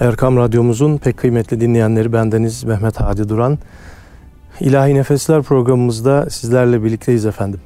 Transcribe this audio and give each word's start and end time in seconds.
Erkam 0.00 0.36
Radyomuzun 0.36 0.98
pek 0.98 1.16
kıymetli 1.16 1.60
dinleyenleri 1.60 2.12
bendeniz 2.12 2.64
Mehmet 2.64 3.00
Hadi 3.00 3.28
Duran. 3.28 3.58
İlahi 4.60 4.94
Nefesler 4.94 5.42
programımızda 5.42 6.30
sizlerle 6.30 6.84
birlikteyiz 6.84 7.26
efendim. 7.26 7.60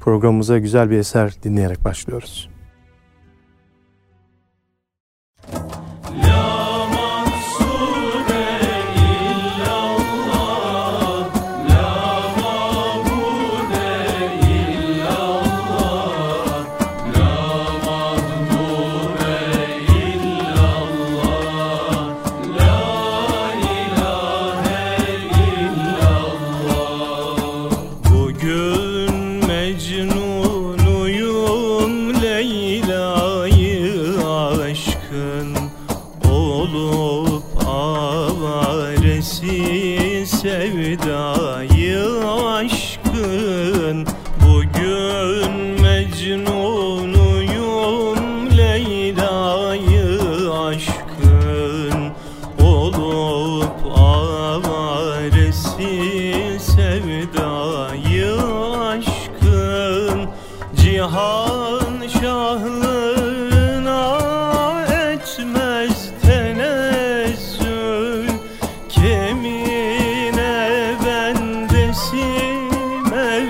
Programımıza 0.00 0.58
güzel 0.58 0.90
bir 0.90 0.98
eser 0.98 1.32
dinleyerek 1.42 1.84
başlıyoruz. 1.84 2.48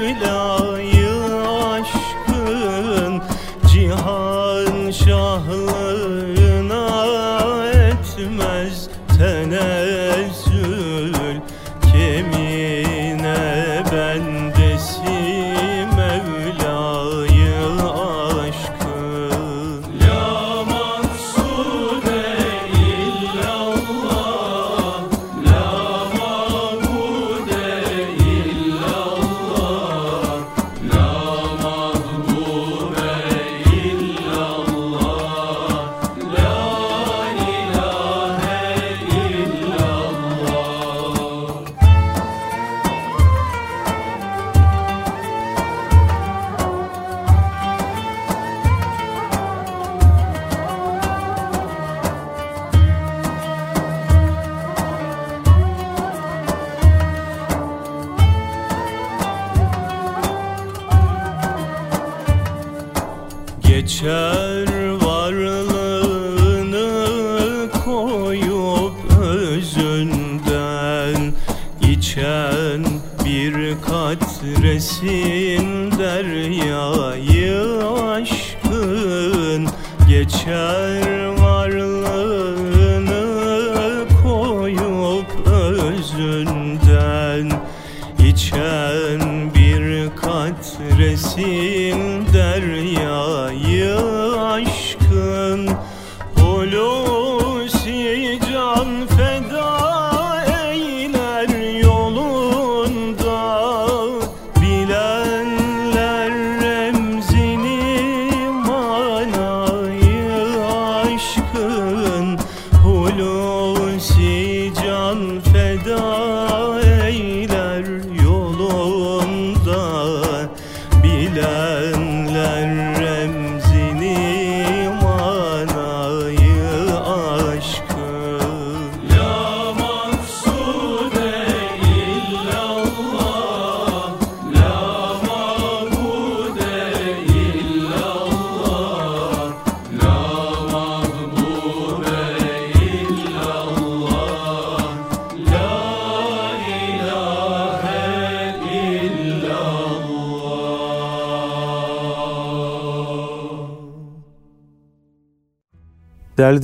Değerli 0.05 0.54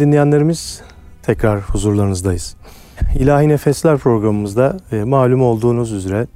dinleyenlerimiz 0.00 0.80
tekrar 1.22 1.60
huzurlarınızdayız. 1.60 2.56
İlahi 3.18 3.48
Nefesler 3.48 3.98
programımızda 3.98 4.76
e, 4.92 5.04
malum 5.04 5.42
olduğunuz 5.42 5.92
üzere 5.92 6.26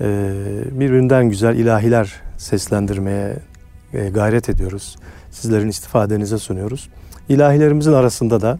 e, 0.00 0.06
birbirinden 0.70 1.28
güzel 1.28 1.56
ilahiler 1.56 2.12
seslendirmeye 2.36 3.36
e, 3.92 4.08
gayret 4.08 4.48
ediyoruz. 4.48 4.96
Sizlerin 5.30 5.68
istifadenize 5.68 6.38
sunuyoruz. 6.38 6.88
İlahilerimizin 7.28 7.92
arasında 7.92 8.40
da 8.40 8.58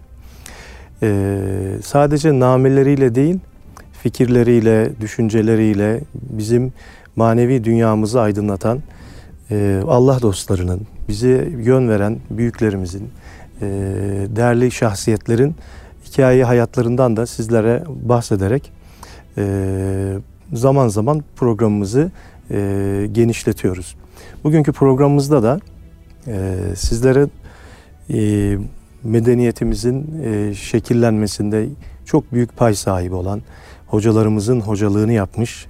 e, 1.02 1.08
sadece 1.82 2.40
nameleriyle 2.40 3.14
değil, 3.14 3.38
fikirleriyle, 4.02 5.00
düşünceleriyle 5.00 6.00
bizim 6.14 6.72
manevi 7.16 7.64
dünyamızı 7.64 8.20
aydınlatan 8.20 8.82
e, 9.50 9.82
Allah 9.86 10.22
dostlarının, 10.22 10.80
bize 11.08 11.48
yön 11.58 11.88
veren 11.88 12.18
büyüklerimizin, 12.30 13.10
değerli 14.36 14.70
şahsiyetlerin 14.70 15.54
hikaye 16.04 16.44
hayatlarından 16.44 17.16
da 17.16 17.26
sizlere 17.26 17.84
bahsederek 17.88 18.72
e, 19.38 20.18
zaman 20.52 20.88
zaman 20.88 21.24
programımızı 21.36 22.10
e, 22.50 23.08
genişletiyoruz. 23.12 23.96
Bugünkü 24.44 24.72
programımızda 24.72 25.42
da 25.42 25.60
sizlere 26.76 27.26
medeniyetimizin 29.04 30.22
şekillenmesinde 30.52 31.68
çok 32.04 32.32
büyük 32.32 32.56
pay 32.56 32.74
sahibi 32.74 33.14
olan 33.14 33.42
hocalarımızın 33.86 34.60
hocalığını 34.60 35.12
yapmış 35.12 35.66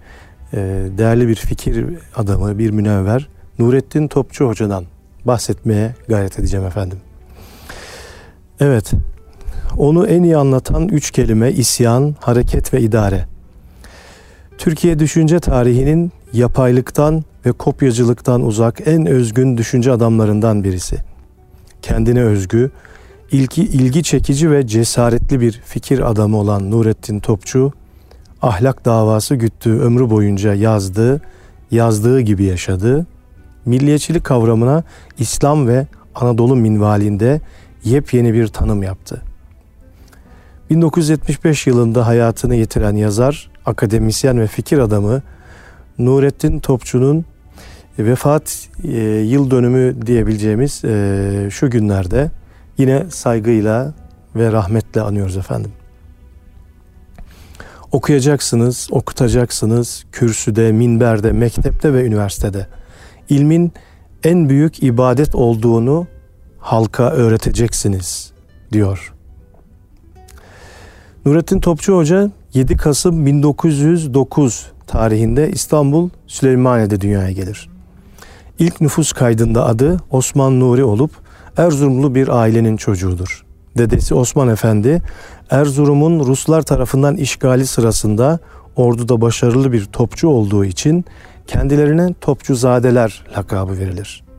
değerli 0.98 1.28
bir 1.28 1.34
fikir 1.34 1.87
adamı, 2.16 2.58
bir 2.58 2.70
münevver 2.70 3.28
Nurettin 3.58 4.08
Topçu 4.08 4.48
Hoca'dan 4.48 4.84
bahsetmeye 5.25 5.94
gayret 6.08 6.38
edeceğim 6.38 6.66
efendim. 6.66 6.98
Evet, 8.61 8.93
onu 9.77 10.07
en 10.07 10.23
iyi 10.23 10.37
anlatan 10.37 10.89
üç 10.89 11.11
kelime 11.11 11.53
isyan, 11.53 12.17
hareket 12.21 12.75
ve 12.75 12.81
idare. 12.81 13.27
Türkiye 14.59 14.99
düşünce 14.99 15.41
tarihinin 15.41 16.12
yapaylıktan 16.33 17.25
ve 17.47 17.53
kopyacılıktan 17.53 18.43
uzak 18.43 18.87
en 18.87 19.07
özgün 19.07 19.57
düşünce 19.57 19.93
adamlarından 19.93 20.65
birisi. 20.65 20.97
Kendine 21.83 22.23
özgü, 22.23 22.71
ilki 23.33 23.62
ilgi 23.62 24.03
çekici 24.03 24.51
ve 24.51 24.67
cesaretli 24.67 25.41
bir 25.41 25.53
fikir 25.53 26.11
adamı 26.11 26.37
olan 26.37 26.71
Nurettin 26.71 27.21
Topçu, 27.21 27.73
ahlak 28.43 28.85
davası 28.85 29.35
güttüğü 29.35 29.81
ömrü 29.81 30.11
boyunca 30.11 30.55
yazdığı, 30.55 31.21
yazdığı 31.71 32.21
gibi 32.21 32.45
yaşadı. 32.45 33.07
Milliyetçilik 33.67 34.25
kavramına 34.25 34.85
İslam 35.19 35.69
ve 35.69 35.87
Anadolu 36.15 36.57
minvalinde 36.57 37.41
yepyeni 37.85 38.35
bir 38.35 38.47
tanım 38.47 38.82
yaptı. 38.82 39.23
1975 40.71 41.67
yılında 41.67 42.06
hayatını 42.06 42.55
yitiren 42.55 42.97
yazar, 42.97 43.50
akademisyen 43.67 44.41
ve 44.41 44.47
fikir 44.47 44.79
adamı 44.79 45.23
Nurettin 45.99 46.61
Topçu'nun 46.61 47.25
vefat 47.99 48.69
e, 48.85 48.99
yıl 49.06 49.50
dönümü 49.50 50.06
diyebileceğimiz 50.06 50.85
e, 50.85 51.49
şu 51.50 51.71
günlerde 51.71 52.31
yine 52.79 53.11
saygıyla 53.11 53.94
ve 54.37 54.53
rahmetle 54.53 55.00
anıyoruz 55.00 55.37
efendim. 55.37 55.73
Okuyacaksınız, 57.93 58.88
okutacaksınız 58.91 60.05
kürsüde, 60.12 60.73
minberde, 60.73 61.33
mektepte 61.33 61.94
ve 61.94 62.06
üniversitede. 62.06 62.67
İlmin 63.29 63.73
en 64.25 64.49
büyük 64.49 64.83
ibadet 64.83 65.35
olduğunu 65.35 66.06
halka 66.61 67.11
öğreteceksiniz 67.11 68.33
diyor. 68.73 69.12
Nurettin 71.27 71.61
Topçu 71.61 71.97
Hoca 71.97 72.31
7 72.55 72.77
Kasım 72.77 73.27
1909 73.27 74.67
tarihinde 74.87 75.51
İstanbul 75.51 76.11
Süleymaniye'de 76.27 77.01
dünyaya 77.01 77.31
gelir. 77.31 77.69
İlk 78.59 78.81
nüfus 78.81 79.12
kaydında 79.12 79.67
adı 79.67 80.01
Osman 80.11 80.61
Nuri 80.61 80.85
olup 80.85 81.11
Erzurumlu 81.57 82.15
bir 82.15 82.29
ailenin 82.29 82.77
çocuğudur. 82.77 83.45
Dedesi 83.79 84.15
Osman 84.15 84.49
Efendi 84.49 85.03
Erzurum'un 85.51 86.27
Ruslar 86.27 86.62
tarafından 86.62 87.17
işgali 87.17 87.67
sırasında 87.67 88.39
orduda 88.77 89.21
başarılı 89.21 89.73
bir 89.73 89.85
topçu 89.85 90.29
olduğu 90.29 90.65
için 90.65 91.05
kendilerine 91.47 92.15
topçuzadeler 92.21 93.25
lakabı 93.37 93.79
verilir. 93.79 94.30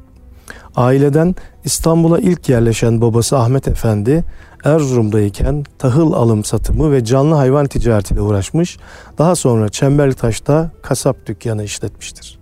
Aileden 0.75 1.35
İstanbul'a 1.63 2.19
ilk 2.19 2.49
yerleşen 2.49 3.01
babası 3.01 3.37
Ahmet 3.37 3.67
Efendi 3.67 4.23
Erzurum'dayken 4.63 5.65
tahıl 5.79 6.13
alım 6.13 6.43
satımı 6.43 6.91
ve 6.91 7.05
canlı 7.05 7.35
hayvan 7.35 7.67
ticaretiyle 7.67 8.21
uğraşmış. 8.21 8.77
Daha 9.17 9.35
sonra 9.35 9.69
Çemberlitaş'ta 9.69 10.71
kasap 10.81 11.25
dükkanı 11.25 11.63
işletmiştir. 11.63 12.39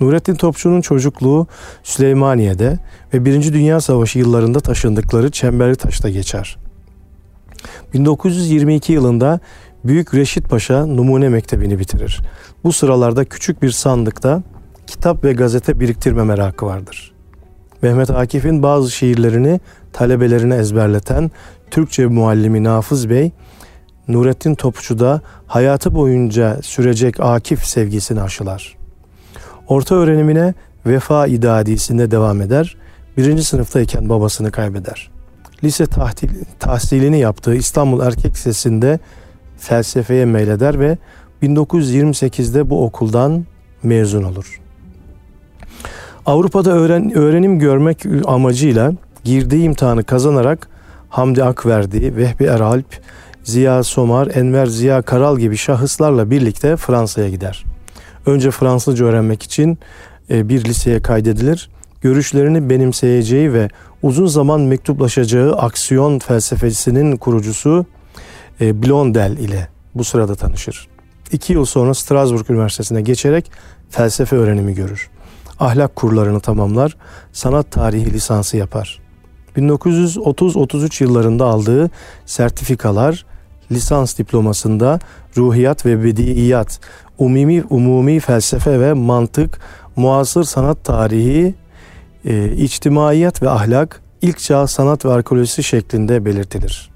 Nurettin 0.00 0.34
Topçu'nun 0.34 0.80
çocukluğu 0.80 1.46
Süleymaniye'de 1.82 2.78
ve 3.14 3.24
Birinci 3.24 3.52
Dünya 3.52 3.80
Savaşı 3.80 4.18
yıllarında 4.18 4.60
taşındıkları 4.60 5.30
Çemberlitaş'ta 5.30 6.10
geçer. 6.10 6.56
1922 7.94 8.92
yılında 8.92 9.40
Büyük 9.84 10.14
Reşit 10.14 10.48
Paşa 10.48 10.86
Numune 10.86 11.28
Mektebi'ni 11.28 11.78
bitirir. 11.78 12.20
Bu 12.64 12.72
sıralarda 12.72 13.24
küçük 13.24 13.62
bir 13.62 13.70
sandıkta 13.70 14.42
kitap 14.86 15.24
ve 15.24 15.32
gazete 15.32 15.80
biriktirme 15.80 16.24
merakı 16.24 16.66
vardır. 16.66 17.12
Mehmet 17.82 18.10
Akif'in 18.10 18.62
bazı 18.62 18.90
şiirlerini 18.90 19.60
talebelerine 19.92 20.56
ezberleten 20.56 21.30
Türkçe 21.70 22.06
muallimi 22.06 22.64
Nafız 22.64 23.10
Bey, 23.10 23.32
Nurettin 24.08 24.54
Topçu'da 24.54 25.20
hayatı 25.46 25.94
boyunca 25.94 26.62
sürecek 26.62 27.20
Akif 27.20 27.64
sevgisini 27.64 28.22
aşılar. 28.22 28.76
Orta 29.68 29.94
öğrenimine 29.94 30.54
Vefa 30.86 31.26
İdadisi'nde 31.26 32.10
devam 32.10 32.42
eder. 32.42 32.76
Birinci 33.16 33.44
sınıftayken 33.44 34.08
babasını 34.08 34.50
kaybeder. 34.50 35.10
Lise 35.64 35.86
tahtil, 35.86 36.28
tahsilini 36.58 37.18
yaptığı 37.18 37.54
İstanbul 37.54 38.00
Erkek 38.00 38.34
Lisesi'nde 38.34 38.98
felsefeye 39.58 40.24
meyleder 40.24 40.80
ve 40.80 40.98
1928'de 41.42 42.70
bu 42.70 42.84
okuldan 42.84 43.46
mezun 43.82 44.22
olur. 44.22 44.59
Avrupa'da 46.26 46.70
öğren, 46.70 47.12
öğrenim 47.14 47.58
görmek 47.58 48.06
amacıyla 48.24 48.92
girdiği 49.24 49.62
imtihanı 49.62 50.04
kazanarak 50.04 50.68
Hamdi 51.08 51.44
Akverdi, 51.44 52.16
Vehbi 52.16 52.44
Eralp, 52.44 53.00
Ziya 53.44 53.82
Somar, 53.82 54.26
Enver 54.26 54.66
Ziya 54.66 55.02
Karal 55.02 55.38
gibi 55.38 55.56
şahıslarla 55.56 56.30
birlikte 56.30 56.76
Fransa'ya 56.76 57.28
gider. 57.28 57.64
Önce 58.26 58.50
Fransızca 58.50 59.04
öğrenmek 59.04 59.42
için 59.42 59.78
e, 60.30 60.48
bir 60.48 60.64
liseye 60.64 61.02
kaydedilir. 61.02 61.70
Görüşlerini 62.00 62.70
benimseyeceği 62.70 63.52
ve 63.52 63.68
uzun 64.02 64.26
zaman 64.26 64.60
mektuplaşacağı 64.60 65.56
aksiyon 65.56 66.18
felsefesinin 66.18 67.16
kurucusu 67.16 67.86
e, 68.60 68.82
Blondel 68.82 69.36
ile 69.38 69.68
bu 69.94 70.04
sırada 70.04 70.34
tanışır. 70.34 70.88
İki 71.32 71.52
yıl 71.52 71.64
sonra 71.64 71.94
Strasbourg 71.94 72.50
Üniversitesi'ne 72.50 73.02
geçerek 73.02 73.50
felsefe 73.90 74.36
öğrenimi 74.36 74.74
görür. 74.74 75.10
Ahlak 75.60 75.96
kurlarını 75.96 76.40
tamamlar, 76.40 76.96
sanat 77.32 77.70
tarihi 77.70 78.12
lisansı 78.12 78.56
yapar. 78.56 79.00
1930-33 79.56 81.04
yıllarında 81.04 81.44
aldığı 81.44 81.90
sertifikalar 82.26 83.26
lisans 83.72 84.18
diplomasında 84.18 84.98
ruhiyat 85.36 85.86
ve 85.86 86.04
bediyat, 86.04 86.80
umumi, 87.18 87.64
umumi 87.70 88.20
felsefe 88.20 88.80
ve 88.80 88.92
mantık, 88.92 89.60
muasır 89.96 90.44
sanat 90.44 90.84
tarihi, 90.84 91.54
e, 92.24 92.52
içtimaiyat 92.52 93.42
ve 93.42 93.50
ahlak, 93.50 94.02
ilk 94.22 94.38
çağ 94.38 94.66
sanat 94.66 95.04
ve 95.04 95.12
arkeolojisi 95.12 95.62
şeklinde 95.62 96.24
belirtilir. 96.24 96.90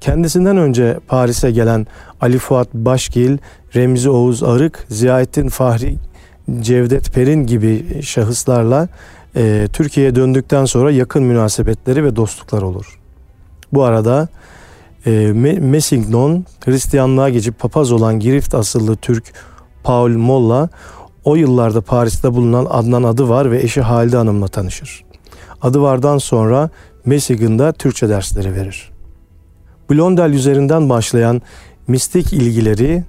Kendisinden 0.00 0.56
önce 0.56 0.98
Paris'e 1.08 1.50
gelen 1.50 1.86
Ali 2.20 2.38
Fuat 2.38 2.74
Başgil, 2.74 3.38
Remzi 3.74 4.10
Oğuz 4.10 4.42
Arık, 4.42 4.86
Ziyaettin 4.88 5.48
Fahri 5.48 5.96
Cevdet 6.60 7.14
Perin 7.14 7.46
gibi 7.46 8.02
şahıslarla 8.02 8.88
e, 9.36 9.68
Türkiye'ye 9.72 10.14
döndükten 10.14 10.64
sonra 10.64 10.90
yakın 10.90 11.22
münasebetleri 11.22 12.04
ve 12.04 12.16
dostluklar 12.16 12.62
olur. 12.62 12.98
Bu 13.72 13.84
arada 13.84 14.28
e, 15.06 15.10
Messingnon 15.60 16.44
Hristiyanlığa 16.64 17.28
geçip 17.28 17.58
papaz 17.58 17.92
olan 17.92 18.20
Girift 18.20 18.54
asıllı 18.54 18.96
Türk 18.96 19.32
Paul 19.84 20.10
Molla 20.10 20.68
o 21.24 21.36
yıllarda 21.36 21.80
Paris'te 21.80 22.34
bulunan 22.34 22.66
Adnan 22.70 23.02
adı 23.02 23.28
var 23.28 23.50
ve 23.50 23.62
eşi 23.62 23.80
Halide 23.80 24.16
Hanım'la 24.16 24.48
tanışır. 24.48 25.04
Adı 25.62 25.82
vardan 25.82 26.18
sonra 26.18 26.70
Messign'da 27.04 27.72
Türkçe 27.72 28.08
dersleri 28.08 28.54
verir. 28.54 28.90
Blondel 29.90 30.30
üzerinden 30.30 30.88
başlayan 30.88 31.42
mistik 31.88 32.32
ilgileri 32.32 33.04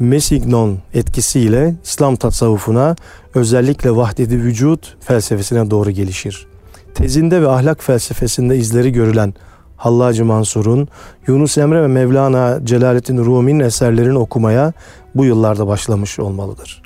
Mesignon 0.00 0.78
etkisiyle 0.94 1.74
İslam 1.84 2.16
tasavvufuna 2.16 2.96
özellikle 3.34 3.96
vahdedi 3.96 4.42
vücut 4.42 4.96
felsefesine 5.00 5.70
doğru 5.70 5.90
gelişir. 5.90 6.46
Tezinde 6.94 7.42
ve 7.42 7.48
ahlak 7.48 7.82
felsefesinde 7.82 8.56
izleri 8.56 8.92
görülen 8.92 9.34
Hallacı 9.76 10.24
Mansur'un, 10.24 10.88
Yunus 11.26 11.58
Emre 11.58 11.82
ve 11.82 11.86
Mevlana 11.86 12.58
Celaleddin 12.64 13.18
Rumi'nin 13.18 13.60
eserlerini 13.60 14.18
okumaya 14.18 14.72
bu 15.14 15.24
yıllarda 15.24 15.66
başlamış 15.66 16.18
olmalıdır. 16.18 16.82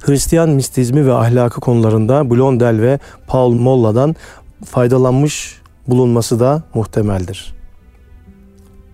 Hristiyan 0.00 0.50
mistizmi 0.50 1.06
ve 1.06 1.12
ahlakı 1.12 1.60
konularında 1.60 2.30
Blondel 2.30 2.80
ve 2.80 2.98
Paul 3.26 3.52
Molla'dan 3.52 4.16
faydalanmış 4.64 5.60
bulunması 5.88 6.40
da 6.40 6.62
muhtemeldir. 6.74 7.61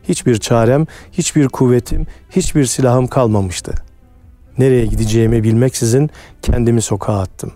Hiçbir 0.08 0.38
çarem, 0.38 0.86
hiçbir 1.12 1.48
kuvvetim, 1.48 2.06
hiçbir 2.30 2.64
silahım 2.64 3.06
kalmamıştı. 3.06 3.72
Nereye 4.58 4.86
gideceğimi 4.86 5.42
bilmeksizin 5.42 6.10
kendimi 6.42 6.82
sokağa 6.82 7.20
attım. 7.20 7.52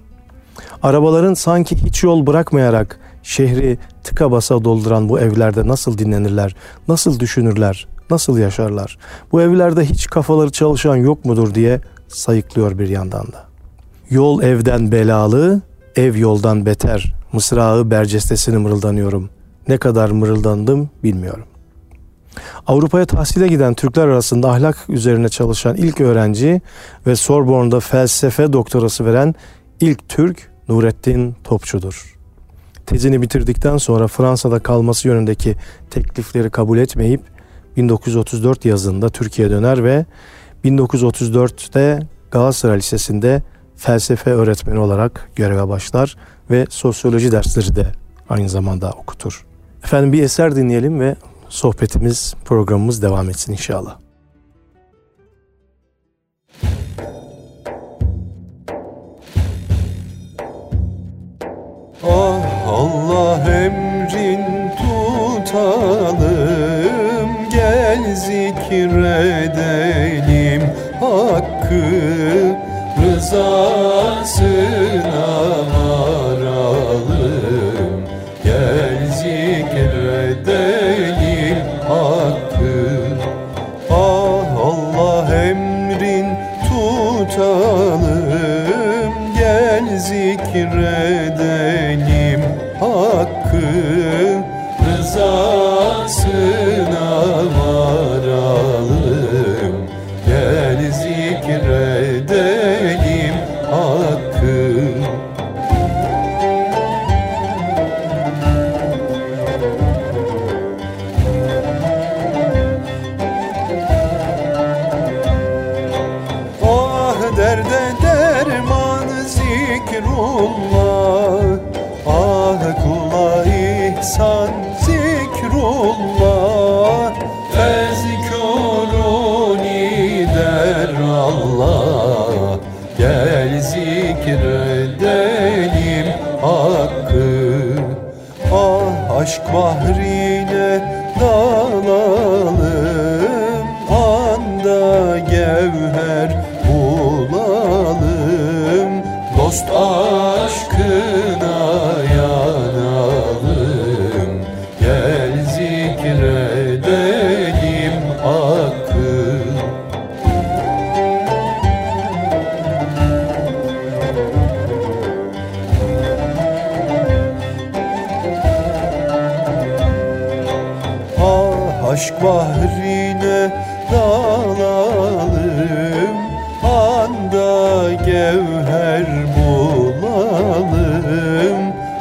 Arabaların 0.83 1.35
sanki 1.35 1.77
hiç 1.77 2.03
yol 2.03 2.27
bırakmayarak 2.27 2.99
şehri 3.23 3.79
tıka 4.05 4.31
basa 4.31 4.65
dolduran 4.65 5.09
bu 5.09 5.21
evlerde 5.21 5.67
nasıl 5.67 5.99
dinlenirler, 5.99 6.57
nasıl 6.89 7.21
düşünürler, 7.21 7.87
nasıl 8.11 8.39
yaşarlar? 8.39 8.99
Bu 9.33 9.43
evlerde 9.43 9.85
hiç 9.85 10.07
kafaları 10.07 10.51
çalışan 10.51 10.97
yok 10.97 11.25
mudur 11.25 11.55
diye 11.55 11.81
sayıklıyor 12.09 12.79
bir 12.79 12.89
yandan 12.89 13.27
da. 13.27 13.45
Yol 14.11 14.43
evden 14.43 14.93
belalı, 14.93 15.61
ev 15.97 16.17
yoldan 16.17 16.67
beter. 16.67 17.15
Mısrağı 17.33 17.91
bercestesini 17.91 18.59
mırıldanıyorum. 18.59 19.31
Ne 19.69 19.79
kadar 19.79 20.11
mırıldandım 20.11 20.91
bilmiyorum. 21.05 21.45
Avrupa'ya 22.67 23.07
tahsile 23.07 23.49
giden 23.49 23.75
Türkler 23.75 24.09
arasında 24.09 24.51
ahlak 24.51 24.77
üzerine 24.89 25.29
çalışan 25.29 25.77
ilk 25.77 26.01
öğrenci 26.01 26.61
ve 27.07 27.17
Sorbonne'da 27.17 27.81
felsefe 27.81 28.53
doktorası 28.53 29.05
veren 29.05 29.35
ilk 29.81 30.09
Türk 30.09 30.51
Nurettin 30.69 31.37
Topçu'dur. 31.45 32.17
tezini 32.87 33.23
bitirdikten 33.23 33.77
sonra 33.77 34.09
Fransa'da 34.09 34.59
kalması 34.59 35.09
yönündeki 35.09 35.57
teklifleri 35.91 36.51
kabul 36.51 36.79
etmeyip 36.79 37.21
1934 37.77 38.65
yazında 38.65 39.09
Türkiye 39.09 39.51
döner 39.51 39.85
ve 39.85 40.07
1934'te 40.65 42.07
Galatasaray 42.31 42.79
Lisesi'nde 42.79 43.43
felsefe 43.77 44.31
öğretmeni 44.31 44.79
olarak 44.79 45.31
göreve 45.37 45.69
başlar 45.69 46.17
ve 46.51 46.67
sosyoloji 46.71 47.33
dersleri 47.33 47.77
de 47.77 47.87
aynı 48.29 48.49
zamanda 48.49 48.91
okutur. 48.91 49.45
Efendim 49.85 50.13
bir 50.13 50.23
eser 50.23 50.57
dinleyelim 50.57 51.01
ve 51.01 51.17
sohbetimiz, 51.53 52.35
programımız 52.45 53.03
devam 53.03 53.31
etsin 53.31 53.53
inşallah. 53.53 53.99
Ah 62.05 62.69
Allah 62.69 63.51
emrin 63.51 64.71
tutalım 64.77 66.21
Gel 67.51 68.15
zikredelim 68.17 69.53
hakkı 71.01 72.57
Rızasına 73.03 73.92
zikredelim 90.53 91.32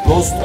Dost 0.05 0.35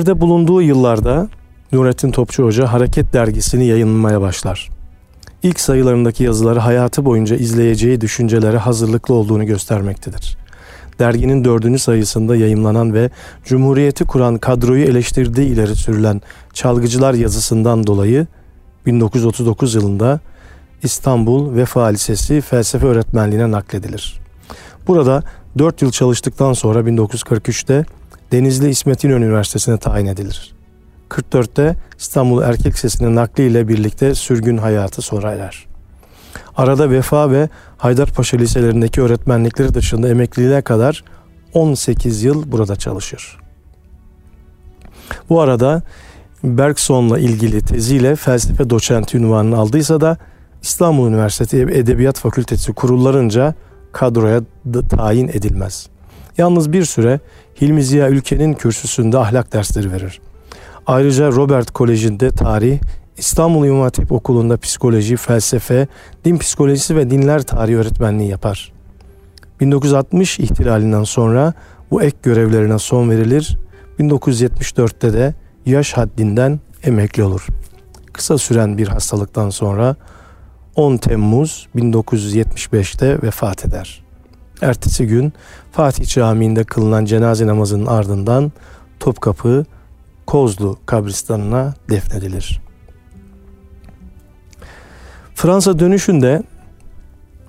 İzmir'de 0.00 0.20
bulunduğu 0.20 0.62
yıllarda 0.62 1.28
Nurettin 1.72 2.10
Topçu 2.10 2.44
Hoca 2.44 2.72
Hareket 2.72 3.12
dergisini 3.12 3.66
yayınlamaya 3.66 4.20
başlar. 4.20 4.68
İlk 5.42 5.60
sayılarındaki 5.60 6.24
yazıları 6.24 6.58
hayatı 6.58 7.04
boyunca 7.04 7.36
izleyeceği 7.36 8.00
düşüncelere 8.00 8.56
hazırlıklı 8.58 9.14
olduğunu 9.14 9.46
göstermektedir. 9.46 10.36
Derginin 10.98 11.44
dördüncü 11.44 11.78
sayısında 11.78 12.36
yayımlanan 12.36 12.94
ve 12.94 13.10
Cumhuriyeti 13.44 14.04
kuran 14.04 14.38
kadroyu 14.38 14.84
eleştirdiği 14.84 15.48
ileri 15.48 15.76
sürülen 15.76 16.20
Çalgıcılar 16.52 17.14
yazısından 17.14 17.86
dolayı 17.86 18.26
1939 18.86 19.74
yılında 19.74 20.20
İstanbul 20.82 21.54
Vefa 21.54 21.84
Lisesi 21.84 22.40
felsefe 22.40 22.86
öğretmenliğine 22.86 23.50
nakledilir. 23.50 24.20
Burada 24.86 25.22
4 25.58 25.82
yıl 25.82 25.90
çalıştıktan 25.90 26.52
sonra 26.52 26.80
1943'te 26.80 27.84
Denizli 28.32 28.68
İsmet 28.68 29.04
İnönü 29.04 29.24
Üniversitesi'ne 29.24 29.78
tayin 29.78 30.06
edilir. 30.06 30.54
44'te 31.08 31.76
İstanbul 31.98 32.42
Erkek 32.42 32.74
Lisesi'ne 32.74 33.14
nakliyle 33.14 33.68
birlikte 33.68 34.14
sürgün 34.14 34.56
hayatı 34.56 35.02
sona 35.02 35.30
erer. 35.30 35.66
Arada 36.56 36.90
Vefa 36.90 37.30
ve 37.30 37.48
Haydarpaşa 37.78 38.36
liselerindeki 38.36 39.02
öğretmenlikleri 39.02 39.74
dışında 39.74 40.08
emekliliğe 40.08 40.62
kadar 40.62 41.04
18 41.54 42.22
yıl 42.22 42.52
burada 42.52 42.76
çalışır. 42.76 43.38
Bu 45.28 45.40
arada 45.40 45.82
Bergson'la 46.44 47.18
ilgili 47.18 47.60
teziyle 47.60 48.16
felsefe 48.16 48.70
doçenti 48.70 49.18
unvanını 49.18 49.58
aldıysa 49.58 50.00
da 50.00 50.16
İstanbul 50.62 51.08
Üniversitesi 51.08 51.56
Edebiyat 51.56 52.18
Fakültesi 52.18 52.72
kurullarınca 52.72 53.54
kadroya 53.92 54.40
tayin 54.90 55.28
edilmez. 55.28 55.88
Yalnız 56.40 56.72
bir 56.72 56.84
süre 56.84 57.20
Hilmi 57.60 57.82
Ziya 57.82 58.08
Ülke'nin 58.08 58.54
kürsüsünde 58.54 59.18
ahlak 59.18 59.52
dersleri 59.52 59.92
verir. 59.92 60.20
Ayrıca 60.86 61.32
Robert 61.32 61.70
Koleji'nde 61.70 62.30
tarih, 62.30 62.78
İstanbul 63.16 63.66
İmam 63.66 63.90
Okulu'nda 64.10 64.56
psikoloji, 64.56 65.16
felsefe, 65.16 65.88
din 66.24 66.38
psikolojisi 66.38 66.96
ve 66.96 67.10
dinler 67.10 67.42
tarihi 67.42 67.76
öğretmenliği 67.76 68.30
yapar. 68.30 68.72
1960 69.60 70.38
ihtilalinden 70.38 71.04
sonra 71.04 71.52
bu 71.90 72.02
ek 72.02 72.16
görevlerine 72.22 72.78
son 72.78 73.10
verilir. 73.10 73.58
1974'te 73.98 75.12
de 75.12 75.34
yaş 75.66 75.92
haddinden 75.92 76.60
emekli 76.84 77.22
olur. 77.22 77.46
Kısa 78.12 78.38
süren 78.38 78.78
bir 78.78 78.88
hastalıktan 78.88 79.50
sonra 79.50 79.96
10 80.74 80.96
Temmuz 80.96 81.68
1975'te 81.76 83.22
vefat 83.22 83.64
eder. 83.64 84.09
Ertesi 84.62 85.06
gün 85.06 85.32
Fatih 85.72 86.06
Camii'nde 86.06 86.64
kılınan 86.64 87.04
cenaze 87.04 87.46
namazının 87.46 87.86
ardından 87.86 88.52
Topkapı 89.00 89.64
Kozlu 90.26 90.78
kabristanına 90.86 91.74
defnedilir. 91.90 92.60
Fransa 95.34 95.78
dönüşünde 95.78 96.42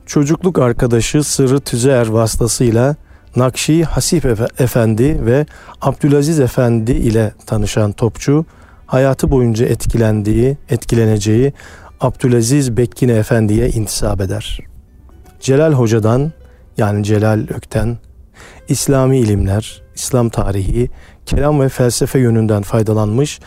çocukluk 0.06 0.60
arkadaşı 0.60 1.24
Sırrı 1.24 1.60
Tüzer 1.60 2.08
vasıtasıyla 2.08 2.96
Nakşi 3.36 3.84
Hasip 3.84 4.26
Efendi 4.60 5.26
ve 5.26 5.46
Abdülaziz 5.82 6.40
Efendi 6.40 6.92
ile 6.92 7.34
tanışan 7.46 7.92
topçu 7.92 8.46
hayatı 8.88 9.32
boyunca 9.32 9.66
etkilendiği, 9.66 10.58
etkileneceği 10.70 11.54
Abdülaziz 12.02 12.78
Bekkine 12.78 13.14
Efendi'ye 13.14 13.70
intisap 13.70 14.22
eder. 14.22 14.60
Celal 15.40 15.74
Hoca'dan 15.74 16.32
yani 16.78 17.04
Celal 17.04 17.48
Ökten 17.50 17.98
İslami 18.68 19.18
ilimler, 19.18 19.84
İslam 19.96 20.30
tarihi, 20.30 20.90
kelam 21.26 21.62
ve 21.62 21.70
felsefe 21.70 22.20
yönünden 22.20 22.62
faydalanmış. 22.62 23.40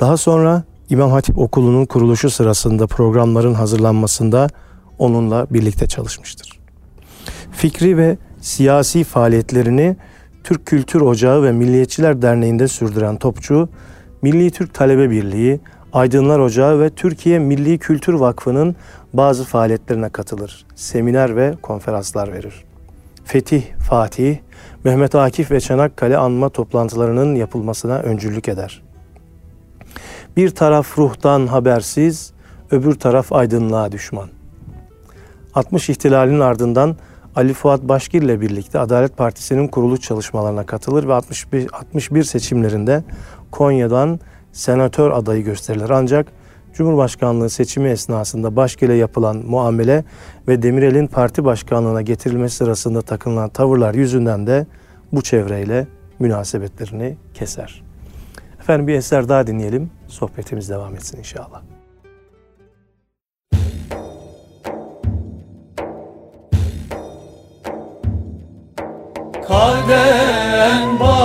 Daha 0.00 0.16
sonra 0.16 0.64
İmam 0.90 1.10
Hatip 1.10 1.38
Okulu'nun 1.38 1.84
kuruluşu 1.84 2.30
sırasında 2.30 2.86
programların 2.86 3.54
hazırlanmasında 3.54 4.48
onunla 4.98 5.46
birlikte 5.50 5.86
çalışmıştır. 5.86 6.60
Fikri 7.52 7.96
ve 7.96 8.18
siyasi 8.40 9.04
faaliyetlerini 9.04 9.96
Türk 10.44 10.66
Kültür 10.66 11.00
Ocağı 11.00 11.42
ve 11.42 11.52
Milliyetçiler 11.52 12.22
Derneği'nde 12.22 12.68
sürdüren 12.68 13.16
Topçu, 13.16 13.68
Milli 14.22 14.50
Türk 14.50 14.74
Talebe 14.74 15.10
Birliği, 15.10 15.60
Aydınlar 15.92 16.38
Ocağı 16.38 16.80
ve 16.80 16.90
Türkiye 16.90 17.38
Milli 17.38 17.78
Kültür 17.78 18.14
Vakfı'nın 18.14 18.76
bazı 19.12 19.44
faaliyetlerine 19.44 20.08
katılır. 20.08 20.66
Seminer 20.74 21.36
ve 21.36 21.54
konferanslar 21.62 22.32
verir. 22.32 22.69
Fetih, 23.30 23.62
Fatih, 23.88 24.38
Mehmet 24.84 25.14
Akif 25.14 25.50
ve 25.50 25.60
Çanakkale 25.60 26.16
anma 26.16 26.48
toplantılarının 26.48 27.34
yapılmasına 27.34 27.98
öncülük 27.98 28.48
eder. 28.48 28.82
Bir 30.36 30.50
taraf 30.50 30.98
ruhtan 30.98 31.46
habersiz, 31.46 32.32
öbür 32.70 32.94
taraf 32.94 33.32
aydınlığa 33.32 33.92
düşman. 33.92 34.28
60 35.54 35.90
ihtilalinin 35.90 36.40
ardından 36.40 36.96
Ali 37.36 37.54
Fuat 37.54 37.82
Başgir 37.82 38.22
ile 38.22 38.40
birlikte 38.40 38.78
Adalet 38.78 39.16
Partisi'nin 39.16 39.68
kuruluş 39.68 40.00
çalışmalarına 40.00 40.66
katılır 40.66 41.08
ve 41.08 41.14
61, 41.14 41.68
61 41.72 42.22
seçimlerinde 42.22 43.04
Konya'dan 43.50 44.20
senatör 44.52 45.10
adayı 45.10 45.44
gösterilir. 45.44 45.90
Ancak 45.90 46.26
Cumhurbaşkanlığı 46.80 47.50
seçimi 47.50 47.88
esnasında 47.88 48.56
Başgir'e 48.56 48.94
yapılan 48.94 49.36
muamele 49.36 50.04
ve 50.48 50.62
Demirel'in 50.62 51.06
parti 51.06 51.44
başkanlığına 51.44 52.02
getirilmesi 52.02 52.56
sırasında 52.56 53.02
takınılan 53.02 53.48
tavırlar 53.48 53.94
yüzünden 53.94 54.46
de 54.46 54.66
bu 55.12 55.22
çevreyle 55.22 55.86
münasebetlerini 56.18 57.16
keser. 57.34 57.82
Efendim 58.60 58.86
bir 58.86 58.94
eser 58.94 59.28
daha 59.28 59.46
dinleyelim. 59.46 59.90
Sohbetimiz 60.08 60.68
devam 60.68 60.94
etsin 60.94 61.18
inşallah. 61.18 61.62
Kadem 69.48 71.00
bastın 71.00 71.19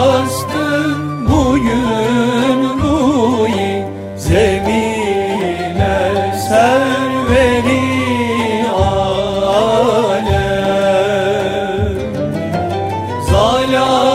Oh. 13.87 14.14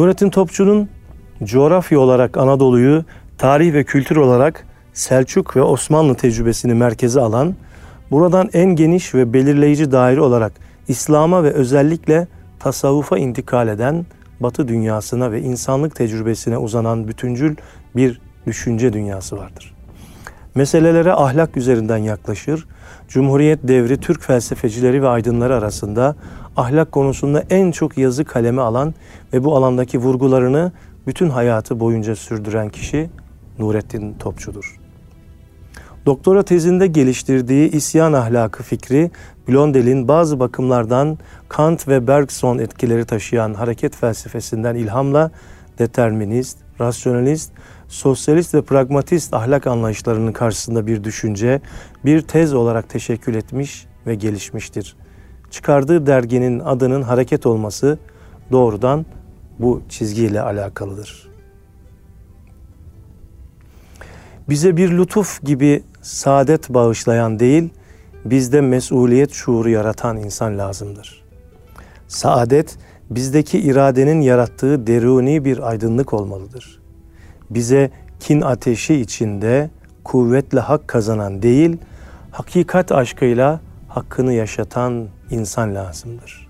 Nurettin 0.00 0.30
Topçu'nun 0.30 0.88
coğrafya 1.44 2.00
olarak 2.00 2.36
Anadolu'yu, 2.36 3.04
tarih 3.38 3.72
ve 3.72 3.84
kültür 3.84 4.16
olarak 4.16 4.66
Selçuk 4.92 5.56
ve 5.56 5.62
Osmanlı 5.62 6.14
tecrübesini 6.14 6.74
merkeze 6.74 7.20
alan, 7.20 7.54
buradan 8.10 8.50
en 8.52 8.76
geniş 8.76 9.14
ve 9.14 9.32
belirleyici 9.32 9.92
daire 9.92 10.20
olarak 10.20 10.52
İslam'a 10.88 11.44
ve 11.44 11.52
özellikle 11.52 12.28
tasavvufa 12.58 13.18
intikal 13.18 13.68
eden 13.68 14.06
Batı 14.40 14.68
dünyasına 14.68 15.32
ve 15.32 15.40
insanlık 15.40 15.96
tecrübesine 15.96 16.58
uzanan 16.58 17.08
bütüncül 17.08 17.56
bir 17.96 18.20
düşünce 18.46 18.92
dünyası 18.92 19.36
vardır. 19.36 19.74
Meselelere 20.54 21.12
ahlak 21.12 21.56
üzerinden 21.56 21.98
yaklaşır, 21.98 22.66
Cumhuriyet 23.08 23.68
devri 23.68 24.00
Türk 24.00 24.22
felsefecileri 24.22 25.02
ve 25.02 25.08
aydınları 25.08 25.56
arasında 25.56 26.16
ahlak 26.56 26.92
konusunda 26.92 27.44
en 27.50 27.70
çok 27.70 27.98
yazı 27.98 28.24
kaleme 28.24 28.62
alan 28.62 28.94
ve 29.32 29.44
bu 29.44 29.56
alandaki 29.56 29.98
vurgularını 29.98 30.72
bütün 31.06 31.30
hayatı 31.30 31.80
boyunca 31.80 32.16
sürdüren 32.16 32.68
kişi 32.68 33.10
Nurettin 33.58 34.14
Topçu'dur. 34.14 34.80
Doktora 36.06 36.42
tezinde 36.42 36.86
geliştirdiği 36.86 37.70
isyan 37.70 38.12
ahlakı 38.12 38.62
fikri, 38.62 39.10
Blondel'in 39.48 40.08
bazı 40.08 40.40
bakımlardan 40.40 41.18
Kant 41.48 41.88
ve 41.88 42.06
Bergson 42.06 42.58
etkileri 42.58 43.04
taşıyan 43.04 43.54
hareket 43.54 43.96
felsefesinden 43.96 44.74
ilhamla 44.74 45.30
determinist, 45.78 46.58
rasyonalist, 46.80 47.52
sosyalist 47.88 48.54
ve 48.54 48.62
pragmatist 48.62 49.34
ahlak 49.34 49.66
anlayışlarının 49.66 50.32
karşısında 50.32 50.86
bir 50.86 51.04
düşünce, 51.04 51.60
bir 52.04 52.20
tez 52.20 52.54
olarak 52.54 52.88
teşekkül 52.88 53.34
etmiş 53.34 53.86
ve 54.06 54.14
gelişmiştir. 54.14 54.96
Çıkardığı 55.50 56.06
derginin 56.06 56.60
adının 56.60 57.02
hareket 57.02 57.46
olması 57.46 57.98
doğrudan 58.52 59.06
bu 59.58 59.82
çizgiyle 59.88 60.40
alakalıdır. 60.40 61.30
Bize 64.48 64.76
bir 64.76 64.90
lütuf 64.98 65.42
gibi 65.42 65.82
saadet 66.02 66.68
bağışlayan 66.68 67.38
değil, 67.38 67.70
bizde 68.24 68.60
mesuliyet 68.60 69.32
şuuru 69.32 69.70
yaratan 69.70 70.16
insan 70.16 70.58
lazımdır. 70.58 71.24
Saadet, 72.08 72.78
bizdeki 73.10 73.60
iradenin 73.60 74.20
yarattığı 74.20 74.86
deruni 74.86 75.44
bir 75.44 75.68
aydınlık 75.68 76.14
olmalıdır. 76.14 76.80
Bize 77.50 77.90
kin 78.20 78.40
ateşi 78.40 78.94
içinde 78.94 79.70
kuvvetle 80.04 80.60
hak 80.60 80.88
kazanan 80.88 81.42
değil, 81.42 81.76
hakikat 82.30 82.92
aşkıyla 82.92 83.60
hakkını 83.88 84.32
yaşatan 84.32 85.06
insan 85.30 85.74
lazımdır. 85.74 86.48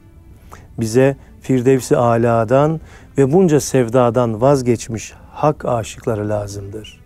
Bize 0.80 1.16
Firdevsi 1.40 1.96
Ala'dan 1.96 2.80
ve 3.18 3.32
bunca 3.32 3.60
sevdadan 3.60 4.40
vazgeçmiş 4.40 5.12
hak 5.30 5.64
aşıkları 5.64 6.28
lazımdır. 6.28 7.00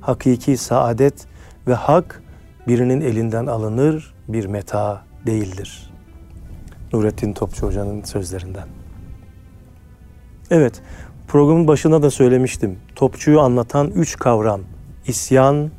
Hakiki 0.00 0.56
saadet 0.56 1.26
ve 1.66 1.74
hak 1.74 2.22
birinin 2.68 3.00
elinden 3.00 3.46
alınır 3.46 4.14
bir 4.28 4.46
meta 4.46 5.02
değildir. 5.26 5.92
Nurettin 6.92 7.32
Topçu 7.32 7.66
Hoca'nın 7.66 8.02
sözlerinden. 8.02 8.68
Evet, 10.50 10.82
programın 11.28 11.68
başında 11.68 12.02
da 12.02 12.10
söylemiştim. 12.10 12.78
Topçuyu 12.96 13.40
anlatan 13.40 13.90
üç 13.90 14.16
kavram. 14.16 14.60
isyan, 15.06 15.70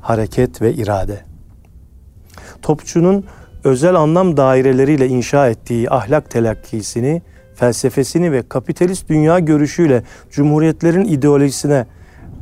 hareket 0.00 0.62
ve 0.62 0.74
irade. 0.74 1.24
Topçunun 2.62 3.24
özel 3.64 3.94
anlam 3.94 4.36
daireleriyle 4.36 5.08
inşa 5.08 5.48
ettiği 5.48 5.90
ahlak 5.90 6.30
telakkisini, 6.30 7.22
felsefesini 7.54 8.32
ve 8.32 8.48
kapitalist 8.48 9.08
dünya 9.08 9.38
görüşüyle 9.38 10.02
cumhuriyetlerin 10.30 11.04
ideolojisine 11.04 11.86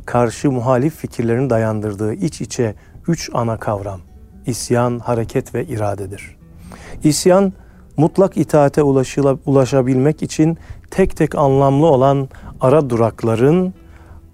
karşı 0.05 0.51
muhalif 0.51 0.95
fikirlerini 0.95 1.49
dayandırdığı 1.49 2.13
iç 2.13 2.41
içe 2.41 2.75
üç 3.07 3.29
ana 3.33 3.57
kavram. 3.57 4.01
isyan, 4.45 4.99
hareket 4.99 5.55
ve 5.55 5.65
iradedir. 5.65 6.37
İsyan, 7.03 7.53
mutlak 7.97 8.37
itaate 8.37 8.83
ulaşabilmek 9.45 10.23
için 10.23 10.57
tek 10.91 11.17
tek 11.17 11.35
anlamlı 11.35 11.85
olan 11.85 12.29
ara 12.61 12.89
durakların 12.89 13.73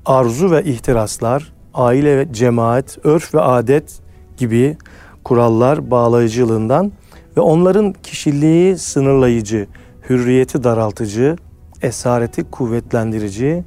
arzu 0.06 0.52
ve 0.52 0.64
ihtiraslar, 0.64 1.54
aile 1.74 2.18
ve 2.18 2.34
cemaat, 2.34 2.98
örf 3.04 3.36
ve 3.36 3.42
adet 3.42 4.00
gibi 4.38 4.78
kurallar 5.26 5.92
bağlayıcılığından 5.92 6.92
ve 7.38 7.42
onların 7.42 7.94
kişiliği 7.94 8.78
sınırlayıcı, 8.78 9.68
hürriyeti 10.10 10.64
daraltıcı, 10.64 11.36
esareti 11.82 12.44
kuvvetlendirici, 12.44 13.64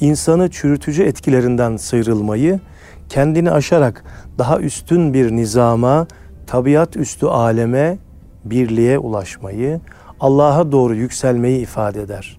insanı 0.00 0.50
çürütücü 0.50 1.02
etkilerinden 1.02 1.76
sıyrılmayı, 1.76 2.60
kendini 3.08 3.50
aşarak 3.50 4.04
daha 4.38 4.58
üstün 4.58 5.14
bir 5.14 5.32
nizama, 5.32 6.06
tabiat 6.46 6.96
üstü 6.96 7.26
aleme, 7.26 7.98
birliğe 8.44 8.98
ulaşmayı, 8.98 9.80
Allah'a 10.20 10.72
doğru 10.72 10.94
yükselmeyi 10.94 11.60
ifade 11.60 12.02
eder. 12.02 12.38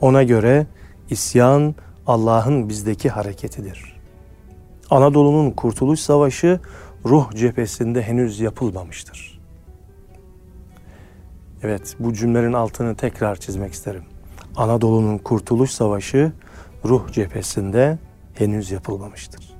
Ona 0.00 0.22
göre 0.22 0.66
isyan 1.10 1.74
Allah'ın 2.06 2.68
bizdeki 2.68 3.08
hareketidir. 3.08 4.00
Anadolu'nun 4.90 5.50
Kurtuluş 5.50 6.00
Savaşı 6.00 6.60
ruh 7.06 7.30
cephesinde 7.30 8.02
henüz 8.02 8.40
yapılmamıştır. 8.40 9.40
Evet, 11.62 11.96
bu 11.98 12.12
cümlenin 12.12 12.52
altını 12.52 12.94
tekrar 12.94 13.36
çizmek 13.36 13.72
isterim. 13.72 14.02
Anadolu'nun 14.56 15.18
Kurtuluş 15.18 15.70
Savaşı 15.70 16.32
ruh 16.84 17.12
cephesinde 17.12 17.98
henüz 18.34 18.70
yapılmamıştır. 18.70 19.54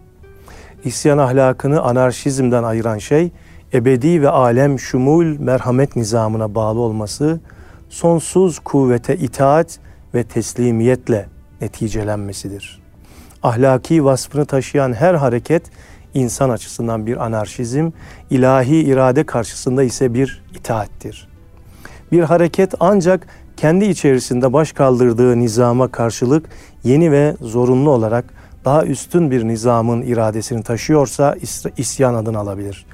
İsyan 0.85 1.19
ahlakını 1.19 1.83
anarşizmden 1.83 2.63
ayıran 2.63 2.99
şey, 2.99 3.33
ebedi 3.75 4.23
ve 4.23 4.29
alem 4.29 4.79
şumul 4.79 5.39
merhamet 5.39 5.97
nizamına 5.97 6.55
bağlı 6.55 6.81
olması, 6.81 7.41
sonsuz 7.89 8.59
kuvvete 8.59 9.17
itaat 9.17 9.79
ve 10.15 10.25
teslimiyetle 10.25 11.29
neticelenmesidir. 11.61 12.83
Ahlaki 13.43 14.05
vasfını 14.05 14.47
taşıyan 14.47 14.93
her 14.93 15.15
hareket 15.15 15.71
insan 16.15 16.51
açısından 16.51 17.07
bir 17.07 17.25
anarşizm, 17.25 17.91
ilahi 18.31 18.77
irade 18.77 19.25
karşısında 19.25 19.83
ise 19.83 20.15
bir 20.15 20.43
itaattir. 20.55 21.29
Bir 22.13 22.23
hareket 22.23 22.75
ancak 22.81 23.27
kendi 23.57 23.85
içerisinde 23.85 24.53
baş 24.53 24.73
kaldırdığı 24.73 25.41
nizama 25.41 25.89
karşılık 25.89 26.49
yeni 26.85 27.13
ve 27.13 27.37
zorunlu 27.41 27.91
olarak 27.91 28.25
daha 28.65 28.85
üstün 28.85 29.31
bir 29.31 29.49
nizamın 29.49 30.03
iradesini 30.03 30.63
taşıyorsa 30.63 31.37
isyan 31.77 32.15
adını 32.15 32.39
alabilir. 32.39 32.87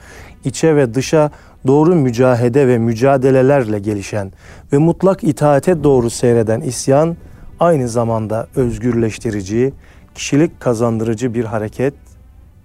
İçe 0.45 0.77
ve 0.77 0.95
dışa 0.95 1.31
doğru 1.67 1.95
mücahede 1.95 2.69
ve 2.69 2.79
mücadelelerle 2.79 3.79
gelişen 3.79 4.33
ve 4.73 4.79
mutlak 4.79 5.25
itaate 5.25 5.85
doğru 5.85 6.11
seyreden 6.11 6.61
isyan 6.61 7.17
aynı 7.61 7.89
zamanda 7.89 8.47
özgürleştirici, 8.57 9.73
kişilik 10.15 10.61
kazandırıcı 10.61 11.35
bir 11.35 11.45
hareket 11.45 11.95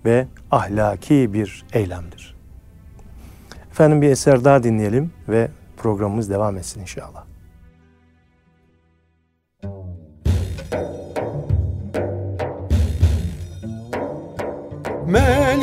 ve 0.05 0.27
ahlaki 0.51 1.33
bir 1.33 1.65
eylemdir. 1.73 2.35
Efendim 3.71 4.01
bir 4.01 4.09
eser 4.09 4.43
daha 4.43 4.63
dinleyelim 4.63 5.11
ve 5.29 5.51
programımız 5.77 6.29
devam 6.29 6.57
etsin 6.57 6.81
inşallah. 6.81 7.23
Melceği 15.07 15.60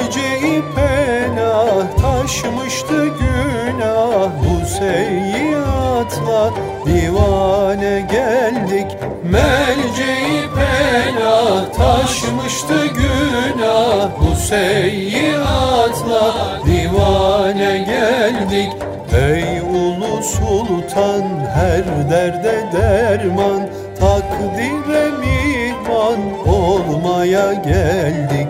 penah 2.28 2.34
taşmıştı 2.34 3.06
günah 3.06 4.30
Bu 4.44 4.66
seyyatla 4.66 6.50
divane 6.86 8.00
geldik 8.00 8.86
Melceği 9.24 10.42
penah 10.56 11.72
taşmıştı 11.72 12.86
günah 12.86 14.10
Bu 14.20 14.36
seyyatla 14.36 16.34
divane 16.66 17.78
geldik 17.78 18.72
Ey 19.12 19.60
ulu 19.60 20.22
sultan 20.22 21.24
her 21.54 22.10
derde 22.10 22.64
derman. 22.72 23.68
Takdire 24.00 25.10
mihman 25.20 26.20
olmaya 26.46 27.52
geldik 27.52 28.48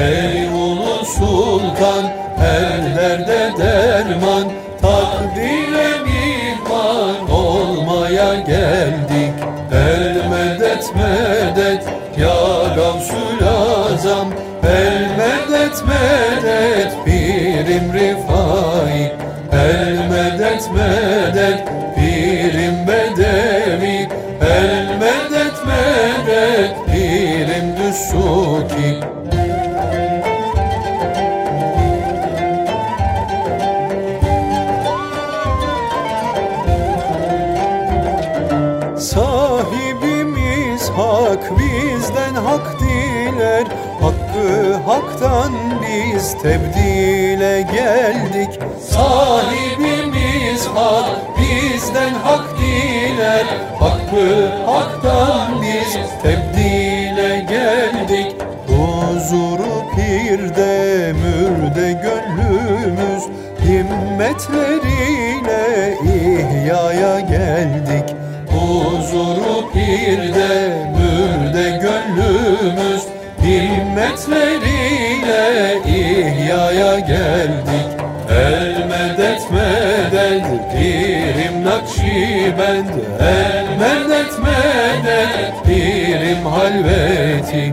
Ey 0.00 0.48
ulu 0.48 1.04
sultan 1.04 2.19
her 2.40 2.96
derde 2.96 3.52
derman 3.58 4.46
Takdire 4.82 5.90
mihman 6.04 7.30
olmaya 7.30 8.34
geldik. 8.34 9.34
El 9.72 10.28
medet 10.30 10.94
medet 10.96 11.84
ya 12.18 12.40
Gavsul 12.76 13.40
Azam 13.46 14.28
El 14.62 15.00
medet 15.18 15.84
medet 15.86 16.29
tebdile 46.42 47.62
geldik. 47.62 48.60
Sahibimiz 48.90 50.66
hak 50.66 51.06
bizden 51.38 52.14
hak 52.14 52.44
diler. 52.58 53.44
Hakkı 53.78 54.49
El 83.20 83.66
medet 83.80 84.32
medet 84.44 85.54
pirim 85.66 86.44
halveti 86.46 87.64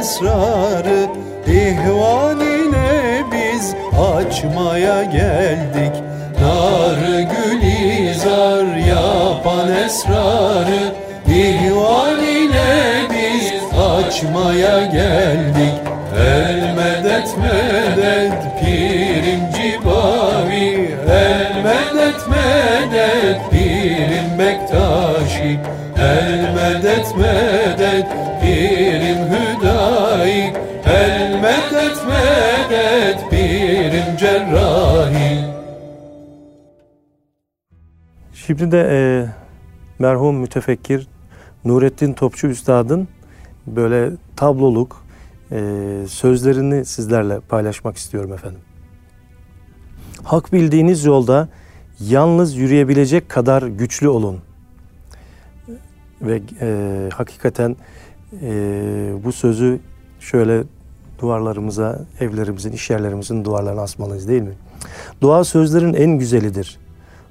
esrarı 0.00 1.06
İhvan 1.46 2.40
ile 2.40 3.24
biz 3.32 3.74
açmaya 4.16 5.02
geldik. 5.02 5.94
Nar 6.40 7.20
gülizar 7.20 8.76
yapan 8.76 9.72
esrarı 9.84 10.94
İhvan 11.28 12.20
ile 12.20 13.02
biz 13.10 13.52
açmaya 13.80 14.86
geldik. 14.86 15.74
El 16.18 16.74
medet 16.76 17.36
medet 17.38 18.60
pirim 18.60 19.40
cibavi. 19.56 20.90
El 21.10 21.64
medet 21.64 22.28
medet 22.28 23.50
pirim 23.50 24.38
bektaşi. 24.38 25.60
El 25.98 26.54
medet 26.54 27.16
medet 27.16 28.29
Şimdi 38.32 38.72
de 38.72 38.88
e, 38.90 38.98
merhum 39.98 40.36
mütefekkir 40.36 41.08
Nurettin 41.64 42.12
Topçu 42.12 42.46
Üstad'ın 42.46 43.08
böyle 43.66 44.10
tabloluk 44.36 45.04
e, 45.52 45.58
sözlerini 46.08 46.84
sizlerle 46.84 47.40
paylaşmak 47.40 47.96
istiyorum 47.96 48.32
efendim. 48.32 48.60
Hak 50.22 50.52
bildiğiniz 50.52 51.04
yolda 51.04 51.48
yalnız 52.00 52.56
yürüyebilecek 52.56 53.28
kadar 53.28 53.62
güçlü 53.62 54.08
olun. 54.08 54.40
Ve 56.22 56.42
e, 56.60 57.08
hakikaten 57.14 57.76
e, 58.42 58.52
bu 59.24 59.32
sözü 59.32 59.80
şöyle 60.20 60.64
duvarlarımıza, 61.20 61.98
evlerimizin, 62.20 62.72
iş 62.72 62.90
yerlerimizin 62.90 63.44
duvarlarına 63.44 63.80
asmalıyız 63.80 64.28
değil 64.28 64.42
mi? 64.42 64.54
Dua 65.20 65.44
sözlerin 65.44 65.94
en 65.94 66.10
güzelidir. 66.10 66.78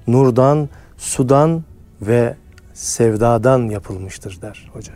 Nurdan, 0.07 0.69
sudan 0.97 1.63
ve 2.01 2.35
sevdadan 2.73 3.69
yapılmıştır 3.69 4.41
der 4.41 4.69
hoca. 4.73 4.93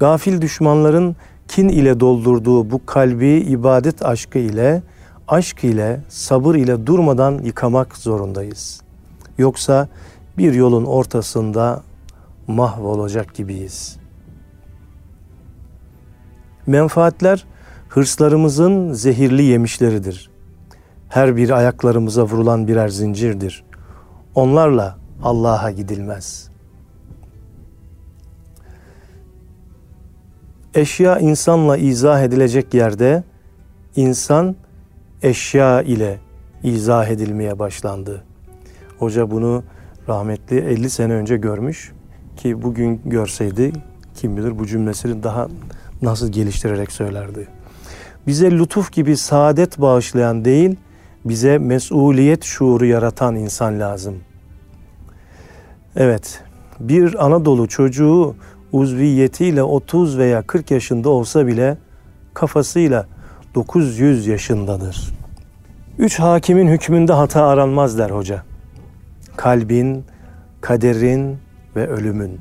Gafil 0.00 0.40
düşmanların 0.40 1.16
kin 1.48 1.68
ile 1.68 2.00
doldurduğu 2.00 2.70
bu 2.70 2.86
kalbi 2.86 3.28
ibadet 3.28 4.04
aşkı 4.04 4.38
ile, 4.38 4.82
aşk 5.28 5.64
ile, 5.64 6.00
sabır 6.08 6.54
ile 6.54 6.86
durmadan 6.86 7.38
yıkamak 7.42 7.96
zorundayız. 7.96 8.80
Yoksa 9.38 9.88
bir 10.38 10.52
yolun 10.54 10.84
ortasında 10.84 11.82
mahvolacak 12.46 13.34
gibiyiz. 13.34 14.03
Menfaatler 16.66 17.44
hırslarımızın 17.88 18.92
zehirli 18.92 19.42
yemişleridir. 19.42 20.30
Her 21.08 21.36
bir 21.36 21.50
ayaklarımıza 21.50 22.24
vurulan 22.24 22.68
birer 22.68 22.88
zincirdir. 22.88 23.64
Onlarla 24.34 24.98
Allah'a 25.22 25.70
gidilmez. 25.70 26.50
Eşya 30.74 31.18
insanla 31.18 31.76
izah 31.76 32.22
edilecek 32.22 32.74
yerde 32.74 33.24
insan 33.96 34.56
eşya 35.22 35.82
ile 35.82 36.18
izah 36.62 37.06
edilmeye 37.08 37.58
başlandı. 37.58 38.24
Hoca 38.98 39.30
bunu 39.30 39.64
rahmetli 40.08 40.58
50 40.58 40.90
sene 40.90 41.12
önce 41.12 41.36
görmüş 41.36 41.92
ki 42.36 42.62
bugün 42.62 43.00
görseydi 43.04 43.72
kim 44.14 44.36
bilir 44.36 44.58
bu 44.58 44.66
cümlesini 44.66 45.22
daha 45.22 45.48
nasıl 46.04 46.32
geliştirerek 46.32 46.92
söylerdi. 46.92 47.48
Bize 48.26 48.50
lütuf 48.50 48.92
gibi 48.92 49.16
saadet 49.16 49.80
bağışlayan 49.80 50.44
değil, 50.44 50.76
bize 51.24 51.58
mesuliyet 51.58 52.44
şuuru 52.44 52.86
yaratan 52.86 53.36
insan 53.36 53.80
lazım. 53.80 54.14
Evet, 55.96 56.42
bir 56.80 57.26
Anadolu 57.26 57.68
çocuğu 57.68 58.36
uzviyetiyle 58.72 59.62
30 59.62 60.18
veya 60.18 60.42
40 60.42 60.70
yaşında 60.70 61.08
olsa 61.08 61.46
bile 61.46 61.76
kafasıyla 62.34 63.06
900 63.54 64.26
yaşındadır. 64.26 65.14
Üç 65.98 66.18
hakimin 66.18 66.68
hükmünde 66.68 67.12
hata 67.12 67.46
aranmaz 67.46 67.98
der 67.98 68.10
hoca. 68.10 68.42
Kalbin, 69.36 70.04
kaderin 70.60 71.38
ve 71.76 71.86
ölümün. 71.86 72.40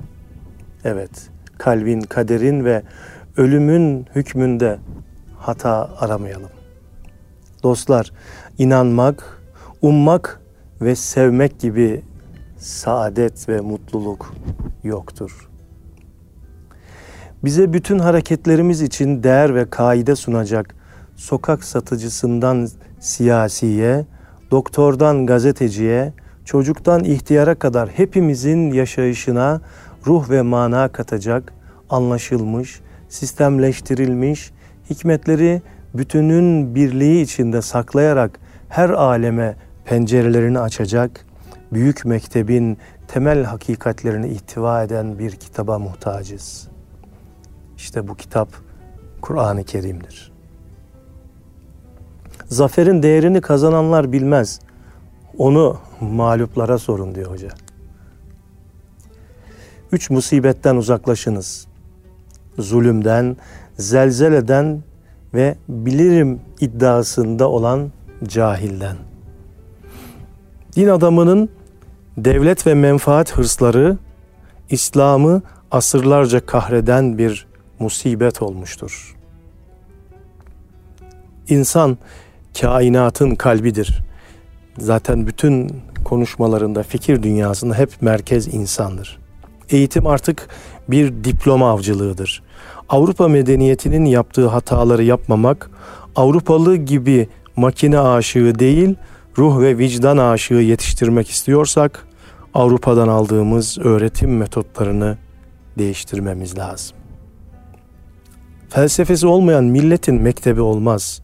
Evet, 0.84 1.30
kalbin, 1.58 2.02
kaderin 2.02 2.66
ve 2.66 2.84
ölümün 3.38 4.08
hükmünde 4.16 4.80
hata 5.38 5.90
aramayalım. 6.00 6.50
Dostlar, 7.64 8.12
inanmak, 8.58 9.42
ummak 9.82 10.42
ve 10.82 10.96
sevmek 10.96 11.60
gibi 11.60 12.02
saadet 12.58 13.50
ve 13.50 13.60
mutluluk 13.60 14.34
yoktur. 14.84 15.50
Bize 17.44 17.74
bütün 17.74 18.00
hareketlerimiz 18.00 18.82
için 18.82 19.24
değer 19.24 19.56
ve 19.56 19.70
kaide 19.70 20.16
sunacak 20.16 20.76
sokak 21.16 21.64
satıcısından 21.64 22.68
siyasiye, 23.00 24.06
doktordan 24.52 25.26
gazeteciye, 25.26 26.14
çocuktan 26.46 27.04
ihtiyara 27.04 27.56
kadar 27.56 27.90
hepimizin 27.90 28.72
yaşayışına 28.72 29.62
ruh 30.08 30.30
ve 30.30 30.42
mana 30.42 30.88
katacak, 30.88 31.54
anlaşılmış, 31.90 32.82
sistemleştirilmiş, 33.14 34.52
hikmetleri 34.90 35.62
bütünün 35.94 36.76
birliği 36.76 37.22
içinde 37.22 37.62
saklayarak 37.62 38.40
her 38.70 38.90
aleme 38.90 39.56
pencerelerini 39.86 40.60
açacak, 40.60 41.26
büyük 41.74 42.06
mektebin 42.06 42.78
temel 43.08 43.44
hakikatlerini 43.44 44.28
ihtiva 44.28 44.84
eden 44.84 45.20
bir 45.20 45.32
kitaba 45.32 45.80
muhtacız. 45.80 46.68
İşte 47.78 48.08
bu 48.08 48.16
kitap 48.16 48.50
Kur'an-ı 49.22 49.64
Kerim'dir. 49.64 50.32
Zaferin 52.48 53.04
değerini 53.04 53.42
kazananlar 53.42 54.12
bilmez. 54.12 54.60
Onu 55.38 55.78
mağluplara 56.02 56.78
sorun 56.78 57.16
diyor 57.16 57.32
hoca. 57.32 57.50
Üç 59.92 60.10
musibetten 60.10 60.76
uzaklaşınız. 60.76 61.73
Zulümden, 62.60 63.38
zelzeleden 63.78 64.84
ve 65.34 65.56
bilirim 65.70 66.42
iddiasında 66.60 67.50
olan 67.50 67.92
cahilden. 68.24 68.96
Din 70.76 70.88
adamının 70.88 71.50
devlet 72.18 72.68
ve 72.68 72.74
menfaat 72.74 73.38
hırsları 73.38 73.98
İslam'ı 74.70 75.42
asırlarca 75.72 76.46
kahreden 76.46 77.18
bir 77.18 77.48
musibet 77.80 78.42
olmuştur. 78.42 79.16
İnsan 81.50 81.98
kainatın 82.62 83.36
kalbidir. 83.36 84.00
Zaten 84.78 85.28
bütün 85.28 85.72
konuşmalarında, 86.04 86.84
fikir 86.84 87.24
dünyasında 87.24 87.76
hep 87.76 88.02
merkez 88.02 88.54
insandır. 88.54 89.20
Eğitim 89.70 90.08
artık 90.08 90.50
bir 90.90 91.24
diploma 91.24 91.72
avcılığıdır. 91.72 92.44
Avrupa 92.90 93.28
medeniyetinin 93.28 94.06
yaptığı 94.06 94.48
hataları 94.48 95.04
yapmamak, 95.04 95.70
Avrupalı 96.16 96.76
gibi 96.76 97.28
makine 97.56 98.00
aşığı 98.00 98.60
değil, 98.60 98.96
ruh 99.38 99.62
ve 99.62 99.78
vicdan 99.78 100.18
aşığı 100.18 100.54
yetiştirmek 100.54 101.30
istiyorsak, 101.30 102.08
Avrupa'dan 102.54 103.08
aldığımız 103.08 103.78
öğretim 103.78 104.38
metotlarını 104.38 105.18
değiştirmemiz 105.78 106.58
lazım. 106.58 106.98
Felsefesi 108.70 109.28
olmayan 109.28 109.64
milletin 109.64 110.22
mektebi 110.22 110.62
olmaz. 110.62 111.22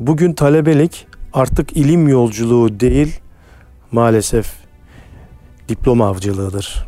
Bugün 0.00 0.32
talebelik 0.32 1.06
artık 1.32 1.76
ilim 1.76 2.08
yolculuğu 2.08 2.80
değil, 2.80 3.20
maalesef 3.92 4.65
diploma 5.68 6.08
avcılığıdır. 6.08 6.86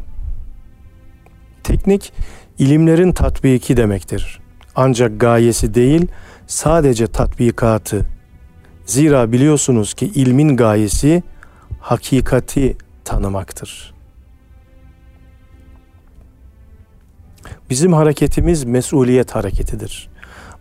Teknik 1.65 2.13
ilimlerin 2.59 3.13
tatbiki 3.13 3.77
demektir. 3.77 4.41
Ancak 4.77 5.21
gayesi 5.21 5.75
değil, 5.75 6.07
sadece 6.47 7.07
tatbikatı. 7.07 8.07
Zira 8.87 9.33
biliyorsunuz 9.33 9.95
ki 9.95 10.07
ilmin 10.07 10.57
gayesi 10.57 11.23
hakikati 11.81 12.77
tanımaktır. 13.05 13.95
Bizim 17.71 17.93
hareketimiz 17.93 18.65
mesuliyet 18.65 19.35
hareketidir. 19.35 20.09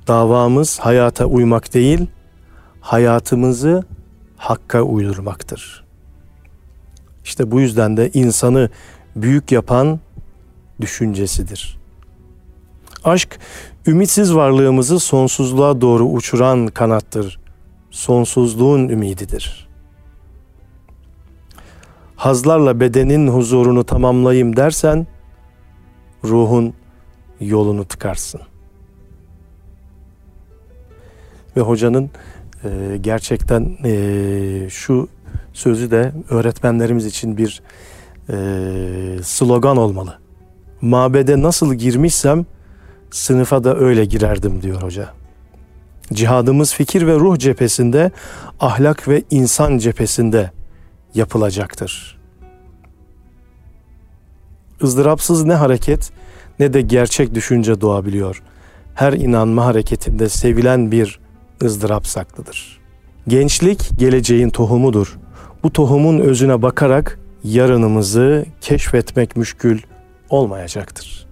Davamız 0.08 0.80
hayata 0.80 1.25
uymak 1.25 1.73
değil, 1.73 2.08
hayatımızı 2.82 3.84
hakka 4.38 4.82
uydurmaktır. 4.82 5.87
İşte 7.27 7.51
bu 7.51 7.61
yüzden 7.61 7.97
de 7.97 8.11
insanı 8.13 8.69
büyük 9.15 9.51
yapan 9.51 9.99
düşüncesidir. 10.81 11.77
Aşk, 13.03 13.39
ümitsiz 13.87 14.35
varlığımızı 14.35 14.99
sonsuzluğa 14.99 15.81
doğru 15.81 16.05
uçuran 16.05 16.67
kanattır. 16.67 17.39
Sonsuzluğun 17.91 18.89
ümididir. 18.89 19.67
Hazlarla 22.15 22.79
bedenin 22.79 23.27
huzurunu 23.27 23.83
tamamlayayım 23.83 24.55
dersen, 24.55 25.07
ruhun 26.23 26.73
yolunu 27.39 27.85
tıkarsın. 27.85 28.41
Ve 31.57 31.61
hocanın 31.61 32.09
e, 32.63 32.97
gerçekten 33.01 33.77
e, 33.83 34.69
şu 34.69 35.09
sözü 35.53 35.91
de 35.91 36.13
öğretmenlerimiz 36.29 37.05
için 37.05 37.37
bir 37.37 37.61
e, 38.29 38.37
slogan 39.23 39.77
olmalı. 39.77 40.19
Mabede 40.81 41.41
nasıl 41.41 41.73
girmişsem 41.73 42.45
sınıfa 43.11 43.63
da 43.63 43.77
öyle 43.77 44.05
girerdim 44.05 44.61
diyor 44.61 44.81
hoca. 44.81 45.09
Cihadımız 46.13 46.73
fikir 46.73 47.07
ve 47.07 47.15
ruh 47.15 47.37
cephesinde, 47.37 48.11
ahlak 48.59 49.07
ve 49.07 49.23
insan 49.31 49.77
cephesinde 49.77 50.51
yapılacaktır. 51.13 52.17
ızdırapsız 54.83 55.43
ne 55.45 55.53
hareket 55.53 56.11
ne 56.59 56.73
de 56.73 56.81
gerçek 56.81 57.35
düşünce 57.35 57.81
doğabiliyor. 57.81 58.43
Her 58.93 59.13
inanma 59.13 59.65
hareketinde 59.65 60.29
sevilen 60.29 60.91
bir 60.91 61.19
ızdırap 61.63 62.07
saklıdır. 62.07 62.76
Gençlik 63.27 63.89
geleceğin 63.97 64.49
tohumudur. 64.49 65.17
Bu 65.63 65.73
tohumun 65.73 66.19
özüne 66.19 66.61
bakarak 66.61 67.19
yarınımızı 67.43 68.45
keşfetmek 68.61 69.35
müşkül 69.35 69.81
olmayacaktır. 70.29 71.27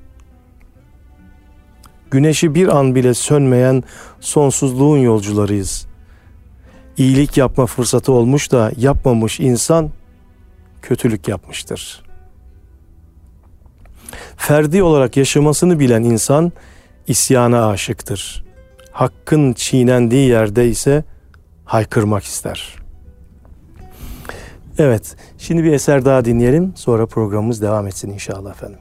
Güneşi 2.11 2.55
bir 2.55 2.77
an 2.77 2.95
bile 2.95 3.13
sönmeyen 3.13 3.83
sonsuzluğun 4.19 4.97
yolcularıyız. 4.97 5.87
İyilik 6.97 7.37
yapma 7.37 7.65
fırsatı 7.65 8.11
olmuş 8.11 8.51
da 8.51 8.71
yapmamış 8.77 9.39
insan 9.39 9.89
kötülük 10.81 11.27
yapmıştır. 11.27 12.03
Ferdi 14.37 14.83
olarak 14.83 15.17
yaşamasını 15.17 15.79
bilen 15.79 16.03
insan 16.03 16.51
isyana 17.07 17.67
aşıktır. 17.67 18.45
Hakkın 18.91 19.53
çiğnendiği 19.53 20.29
yerde 20.29 20.67
ise 20.67 21.03
haykırmak 21.65 22.23
ister. 22.23 22.75
Evet, 24.77 25.15
şimdi 25.37 25.63
bir 25.63 25.73
eser 25.73 26.05
daha 26.05 26.25
dinleyelim. 26.25 26.73
Sonra 26.75 27.05
programımız 27.05 27.61
devam 27.61 27.87
etsin 27.87 28.09
inşallah 28.09 28.51
efendim. 28.51 28.79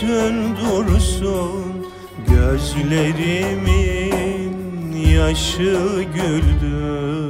ötsün 0.00 0.56
dursun 0.56 1.86
Gözlerimin 2.28 3.66
yaşı 4.92 6.04
güldür 6.14 7.29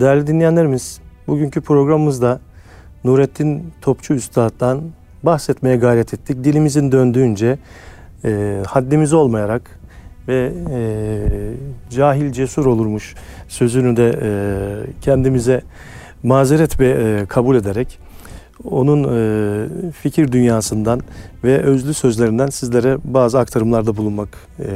Değerli 0.00 0.26
dinleyenlerimiz, 0.26 1.00
bugünkü 1.26 1.60
programımızda 1.60 2.40
Nurettin 3.04 3.72
Topçu 3.80 4.14
Üstad'dan 4.14 4.82
bahsetmeye 5.22 5.76
gayret 5.76 6.14
ettik. 6.14 6.44
Dilimizin 6.44 6.92
döndüğünce 6.92 7.58
e, 8.24 8.62
haddimiz 8.66 9.12
olmayarak 9.12 9.80
ve 10.28 10.52
e, 10.70 10.80
cahil 11.90 12.32
cesur 12.32 12.66
olurmuş 12.66 13.14
sözünü 13.48 13.96
de 13.96 14.18
e, 14.22 14.30
kendimize 15.00 15.62
mazeret 16.22 16.80
ve 16.80 16.88
e, 16.88 17.26
kabul 17.26 17.56
ederek 17.56 17.98
onun 18.64 19.04
e, 19.04 19.92
fikir 19.92 20.32
dünyasından 20.32 21.00
ve 21.44 21.58
özlü 21.58 21.94
sözlerinden 21.94 22.46
sizlere 22.46 22.98
bazı 23.04 23.38
aktarımlarda 23.38 23.96
bulunmak 23.96 24.28
e, 24.60 24.66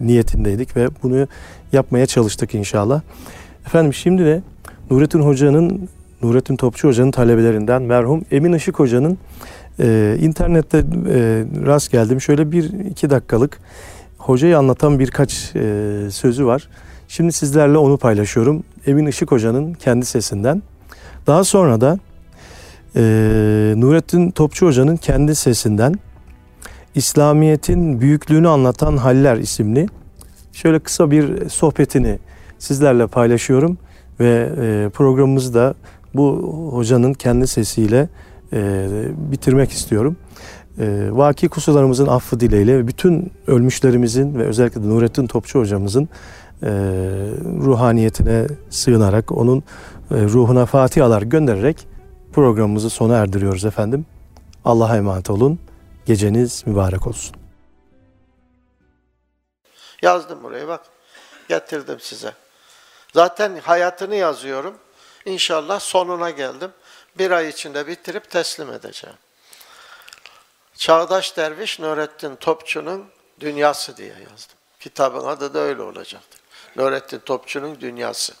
niyetindeydik 0.00 0.76
ve 0.76 0.88
bunu 1.02 1.28
yapmaya 1.72 2.06
çalıştık 2.06 2.54
inşallah. 2.54 3.02
Efendim 3.66 3.94
şimdi 3.94 4.24
de 4.24 4.42
Nurettin 4.90 5.20
Hoca'nın, 5.20 5.88
Nurettin 6.22 6.56
Topçu 6.56 6.88
Hoca'nın 6.88 7.10
talebelerinden 7.10 7.82
merhum 7.82 8.24
Emin 8.30 8.52
Işık 8.52 8.78
Hoca'nın 8.78 9.18
e, 9.80 10.16
internette 10.20 10.78
e, 10.78 10.84
rast 11.66 11.92
geldim. 11.92 12.20
Şöyle 12.20 12.52
bir 12.52 12.64
iki 12.90 13.10
dakikalık 13.10 13.58
hocayı 14.18 14.58
anlatan 14.58 14.98
birkaç 14.98 15.56
e, 15.56 16.10
sözü 16.10 16.46
var. 16.46 16.68
Şimdi 17.08 17.32
sizlerle 17.32 17.78
onu 17.78 17.98
paylaşıyorum. 17.98 18.64
Emin 18.86 19.06
Işık 19.06 19.30
Hoca'nın 19.32 19.74
kendi 19.74 20.06
sesinden. 20.06 20.62
Daha 21.26 21.44
sonra 21.44 21.80
da 21.80 21.98
e, 22.96 23.02
Nurettin 23.76 24.30
Topçu 24.30 24.66
Hoca'nın 24.66 24.96
kendi 24.96 25.34
sesinden 25.34 25.94
İslamiyet'in 26.94 28.00
büyüklüğünü 28.00 28.48
anlatan 28.48 28.96
Haller 28.96 29.36
isimli 29.36 29.86
şöyle 30.52 30.78
kısa 30.78 31.10
bir 31.10 31.48
sohbetini 31.48 32.18
sizlerle 32.58 33.06
paylaşıyorum 33.06 33.78
ve 34.20 34.50
e, 34.60 34.88
programımızı 34.88 35.54
da 35.54 35.74
bu 36.14 36.32
hocanın 36.72 37.12
kendi 37.12 37.46
sesiyle 37.46 38.08
e, 38.52 38.88
bitirmek 39.16 39.70
istiyorum. 39.70 40.16
E, 40.78 41.08
vaki 41.10 41.48
kusurlarımızın 41.48 42.06
affı 42.06 42.40
dileğiyle 42.40 42.78
ve 42.78 42.88
bütün 42.88 43.32
ölmüşlerimizin 43.46 44.38
ve 44.38 44.44
özellikle 44.44 44.82
de 44.82 44.88
Nurettin 44.88 45.26
Topçu 45.26 45.58
hocamızın 45.58 46.08
ruhaniyetine 47.62 48.46
sığınarak 48.70 49.32
onun 49.32 49.62
ruhuna 50.10 50.66
fatihalar 50.66 51.22
göndererek 51.22 51.86
programımızı 52.32 52.90
sona 52.90 53.16
erdiriyoruz 53.16 53.64
efendim. 53.64 54.06
Allah'a 54.64 54.96
emanet 54.96 55.30
olun. 55.30 55.58
Geceniz 56.06 56.66
mübarek 56.66 57.06
olsun. 57.06 57.36
Yazdım 60.02 60.42
buraya 60.42 60.68
bak. 60.68 60.80
Getirdim 61.48 61.96
size. 62.00 62.32
Zaten 63.14 63.56
hayatını 63.56 64.16
yazıyorum. 64.16 64.78
İnşallah 65.24 65.80
sonuna 65.80 66.30
geldim. 66.30 66.72
Bir 67.18 67.30
ay 67.30 67.48
içinde 67.48 67.86
bitirip 67.86 68.30
teslim 68.30 68.72
edeceğim. 68.72 69.16
Çağdaş 70.76 71.36
Derviş 71.36 71.78
Nurettin 71.78 72.36
Topçu'nun 72.36 73.06
Dünyası 73.40 73.96
diye 73.96 74.08
yazdım. 74.08 74.56
Kitabın 74.80 75.26
adı 75.26 75.54
da 75.54 75.58
öyle 75.58 75.82
olacaktır. 75.82 76.40
Nurettin 76.76 77.18
Topçu'nun 77.18 77.80
Dünyası. 77.80 78.34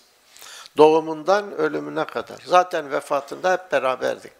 Doğumundan 0.76 1.52
ölümüne 1.52 2.04
kadar. 2.04 2.38
Zaten 2.46 2.90
vefatında 2.90 3.52
hep 3.52 3.72
beraberdik. 3.72 4.32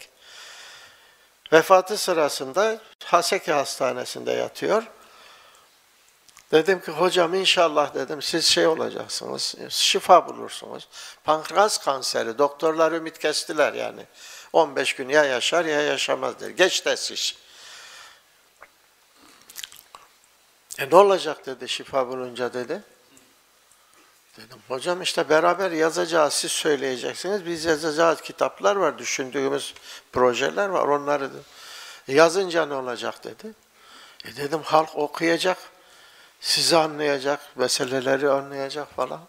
Vefatı 1.53 1.97
sırasında 1.97 2.79
Haseki 3.05 3.53
Hastanesi'nde 3.53 4.33
yatıyor. 4.33 4.83
Dedim 6.53 6.81
ki 6.81 6.91
hocam 6.91 7.35
inşallah 7.35 7.95
dedim 7.95 8.23
siz 8.23 8.47
şey 8.47 8.67
olacaksınız, 8.67 9.55
şifa 9.69 10.29
bulursunuz. 10.29 10.89
Pankreas 11.25 11.79
kanseri, 11.79 12.39
doktorlar 12.39 12.93
ümit 12.93 13.19
kestiler 13.19 13.73
yani. 13.73 14.07
15 14.53 14.95
gün 14.95 15.09
ya 15.09 15.25
yaşar 15.25 15.65
ya 15.65 15.83
yaşamaz 15.83 16.41
der. 16.41 16.51
Geç 16.51 16.81
tesiş. 16.81 17.37
E 20.79 20.91
ne 20.91 20.97
olacak 20.97 21.47
dedi 21.47 21.69
şifa 21.69 22.09
bulunca 22.09 22.55
dedi. 22.55 22.83
Dedim 24.39 24.59
hocam 24.69 25.03
işte 25.03 25.29
beraber 25.29 25.71
yazacağız 25.71 26.35
siz 26.35 26.53
söyleyeceksiniz. 26.53 27.47
Biz 27.47 27.65
yazacağız 27.65 28.21
kitaplar 28.21 28.77
var 28.77 28.99
düşündüğümüz 28.99 29.75
projeler 30.13 30.69
var 30.69 30.89
onları 30.89 31.35
da. 31.35 31.39
Yazınca 32.09 32.67
ne 32.67 32.75
olacak 32.75 33.25
dedi. 33.25 33.55
E 34.25 34.37
dedim 34.37 34.63
halk 34.63 34.97
okuyacak 34.97 35.59
sizi 36.45 36.77
anlayacak, 36.77 37.41
meseleleri 37.57 38.31
anlayacak 38.31 38.89
falan. 38.89 39.21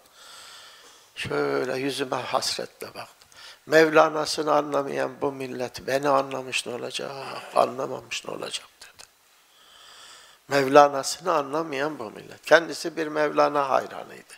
Şöyle 1.16 1.78
yüzüme 1.78 2.16
hasretle 2.16 2.88
baktı. 2.88 3.28
Mevlana'sını 3.66 4.54
anlamayan 4.54 5.12
bu 5.22 5.32
millet 5.32 5.88
beni 5.88 6.10
anlamış 6.10 6.66
ne 6.68 6.74
olacak, 6.74 7.12
anlamamış 7.56 8.28
ne 8.28 8.34
olacak 8.34 8.68
dedi. 8.82 9.04
Mevlana'sını 10.48 11.34
anlamayan 11.34 12.00
bu 12.00 12.04
millet. 12.04 12.46
Kendisi 12.46 12.98
bir 12.98 13.08
Mevlana 13.08 13.70
hayranıydı. 13.70 14.34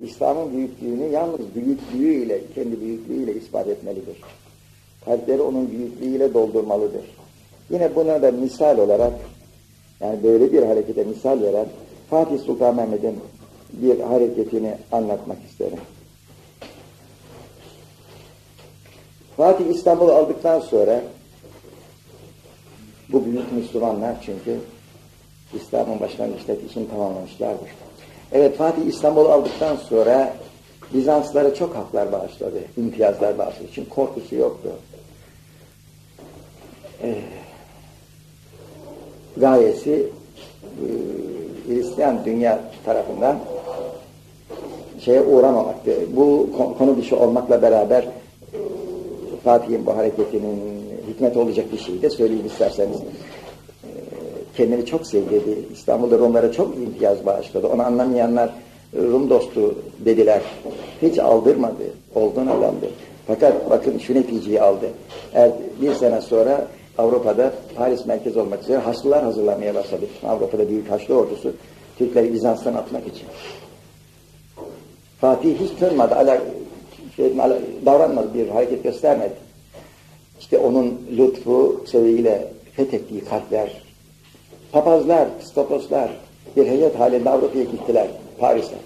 İslam'ın 0.00 0.52
büyüklüğünü 0.52 1.06
yalnız 1.06 1.54
büyüklüğüyle, 1.54 2.52
kendi 2.54 2.80
büyüklüğüyle 2.80 3.34
ispat 3.34 3.68
etmelidir. 3.68 4.16
Kalpleri 5.04 5.42
onun 5.42 5.70
büyüklüğüyle 5.70 6.34
doldurmalıdır. 6.34 7.04
Yine 7.70 7.94
buna 7.94 8.22
da 8.22 8.30
misal 8.30 8.78
olarak 8.78 9.12
yani 10.00 10.22
böyle 10.22 10.52
bir 10.52 10.62
harekete 10.62 11.04
misal 11.04 11.42
veren 11.42 11.66
Fatih 12.10 12.38
Sultan 12.38 12.76
Mehmet'in 12.76 13.20
bir 13.72 14.00
hareketini 14.00 14.74
anlatmak 14.92 15.38
isterim. 15.50 15.78
Fatih 19.36 19.66
İstanbul'u 19.66 20.12
aldıktan 20.12 20.60
sonra 20.60 21.02
bu 23.08 23.24
büyük 23.24 23.52
Müslümanlar 23.52 24.16
çünkü 24.22 24.60
İslam'ın 25.54 26.00
başlangıçtaki 26.00 26.66
işini 26.66 26.90
tamamlamışlardır. 26.90 27.68
Evet 28.32 28.56
Fatih 28.56 28.86
İstanbul'u 28.86 29.28
aldıktan 29.28 29.76
sonra 29.76 30.34
Bizanslara 30.94 31.54
çok 31.54 31.76
haklar 31.76 32.12
bağışladı, 32.12 32.60
imtiyazlar 32.76 33.38
bağışladı. 33.38 33.68
Çünkü 33.74 33.88
korkusu 33.90 34.34
yoktu. 34.34 34.72
Ee, 37.02 37.14
gayesi 39.40 40.06
e, 40.62 40.86
Hristiyan 41.68 42.24
dünya 42.24 42.60
tarafından 42.84 43.38
şeye 45.00 45.22
uğramamaktı. 45.22 45.92
Bu 46.16 46.48
konu 46.78 46.96
dışı 46.96 47.16
olmakla 47.16 47.62
beraber 47.62 48.02
e, 48.02 48.08
Fatih'in 49.44 49.86
bu 49.86 49.96
hareketinin 49.96 50.60
hikmet 51.08 51.36
olacak 51.36 51.72
bir 51.72 51.78
şeyi 51.78 52.02
de 52.02 52.10
söyleyeyim 52.10 52.46
isterseniz. 52.46 52.96
E, 52.96 53.90
kendini 54.56 54.86
çok 54.86 55.06
sevdi. 55.06 55.42
İstanbul'da 55.72 56.18
Rumlara 56.18 56.52
çok 56.52 56.76
imtiyaz 56.76 57.26
bağışladı. 57.26 57.66
Onu 57.66 57.82
anlamayanlar 57.82 58.50
Rum 58.96 59.30
dostu 59.30 59.74
dediler. 59.98 60.42
Hiç 61.02 61.18
aldırmadı. 61.18 61.84
Olduğun 62.14 62.46
adamdı. 62.46 62.86
Fakat 63.26 63.70
bakın 63.70 63.98
şu 63.98 64.14
neticeyi 64.14 64.62
aldı. 64.62 64.86
Er, 65.34 65.50
bir 65.82 65.94
sene 65.94 66.20
sonra 66.20 66.66
Avrupa'da 66.98 67.52
Paris 67.76 68.06
merkez 68.06 68.36
olmak 68.36 68.62
üzere 68.62 68.78
Haçlılar 68.78 69.24
hazırlanmaya 69.24 69.74
başladı. 69.74 70.06
Avrupa'da 70.26 70.68
büyük 70.68 70.90
Haçlı 70.90 71.14
ordusu 71.14 71.52
Türkleri 71.98 72.32
Bizans'tan 72.32 72.74
atmak 72.74 73.06
için. 73.06 73.26
Fatih 75.20 75.60
hiç 75.60 75.70
tırmadı, 75.70 76.14
ala, 76.14 76.38
şey, 77.16 77.40
ala, 77.40 77.58
davranmadı, 77.86 78.34
bir 78.34 78.48
hareket 78.48 78.82
göstermedi. 78.82 79.34
İşte 80.40 80.58
onun 80.58 81.00
lütfu 81.16 81.84
sebebiyle 81.86 82.48
fethettiği 82.76 83.24
kalpler, 83.24 83.82
papazlar, 84.72 85.28
psikoposlar 85.40 86.10
bir 86.56 86.66
heyet 86.66 86.98
halinde 86.98 87.30
Avrupa'ya 87.30 87.64
gittiler, 87.64 88.06
Paris'e. 88.38 88.76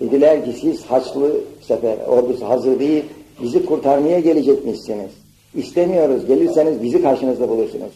Dediler 0.00 0.44
ki 0.44 0.52
siz 0.60 0.84
Haçlı 0.84 1.40
sefer 1.60 1.98
ordusu 1.98 2.48
hazır 2.48 2.80
değil, 2.80 3.04
bizi 3.42 3.66
kurtarmaya 3.66 4.20
gelecekmişsiniz. 4.20 5.25
İstemiyoruz. 5.56 6.26
Gelirseniz 6.26 6.82
bizi 6.82 7.02
karşınızda 7.02 7.48
bulursunuz. 7.48 7.92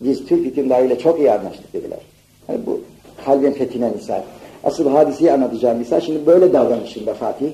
Biz 0.00 0.26
Türk 0.26 0.46
hükümdarıyla 0.46 0.98
çok 0.98 1.18
iyi 1.18 1.32
anlaştık 1.32 1.72
dediler. 1.72 1.98
Yani 2.48 2.60
bu 2.66 2.80
kalbin 3.24 3.52
fethine 3.52 3.90
misal. 3.90 4.22
Asıl 4.64 4.90
hadiseyi 4.90 5.32
anlatacağım 5.32 5.78
misal. 5.78 6.00
Şimdi 6.00 6.26
böyle 6.26 6.52
davranışında 6.52 7.14
Fatih. 7.14 7.50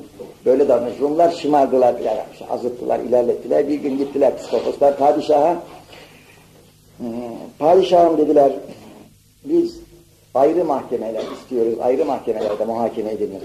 Böyle 0.47 0.69
davranış. 0.69 1.01
Rumlar 1.01 1.31
şımardılar, 1.31 1.95
yani 2.01 2.21
azıttılar, 2.51 3.01
ilerlettiler. 3.01 3.69
Bir 3.69 3.75
gün 3.75 3.99
gittiler 3.99 4.37
psikoposlar 4.37 4.97
padişaha. 4.97 5.63
Hmm, 6.99 7.07
padişahım 7.59 8.19
dediler, 8.19 8.53
biz 9.45 9.77
ayrı 10.35 10.65
mahkemeler 10.65 11.23
istiyoruz. 11.39 11.75
Ayrı 11.83 12.05
mahkemelerde 12.05 12.65
muhakeme 12.65 13.11
edilir. 13.11 13.43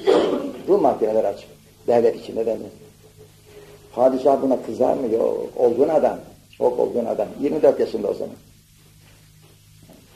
Bu 0.68 0.78
mahkemeler 0.78 1.24
açık. 1.24 1.49
Devlet 1.88 2.16
içinde 2.16 2.45
denir. 2.45 2.72
Padişah 3.96 4.42
buna 4.42 4.62
kızar 4.62 4.94
mı? 4.94 5.14
Yok. 5.14 5.50
Olgun 5.58 5.89
adam. 5.89 6.18
Çok 6.58 6.80
olgun 6.80 7.06
adam. 7.06 7.28
24 7.42 7.80
yaşında 7.80 8.08
o 8.08 8.14
zaman. 8.14 8.36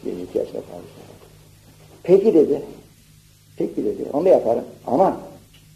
22 0.05 0.37
yaşında 0.37 0.61
padişah. 0.61 1.05
Peki 2.03 2.33
dedi. 2.33 2.61
Peki 3.57 3.85
dedi. 3.85 4.05
Onu 4.13 4.25
da 4.25 4.29
yaparım. 4.29 4.63
Ama 4.87 5.17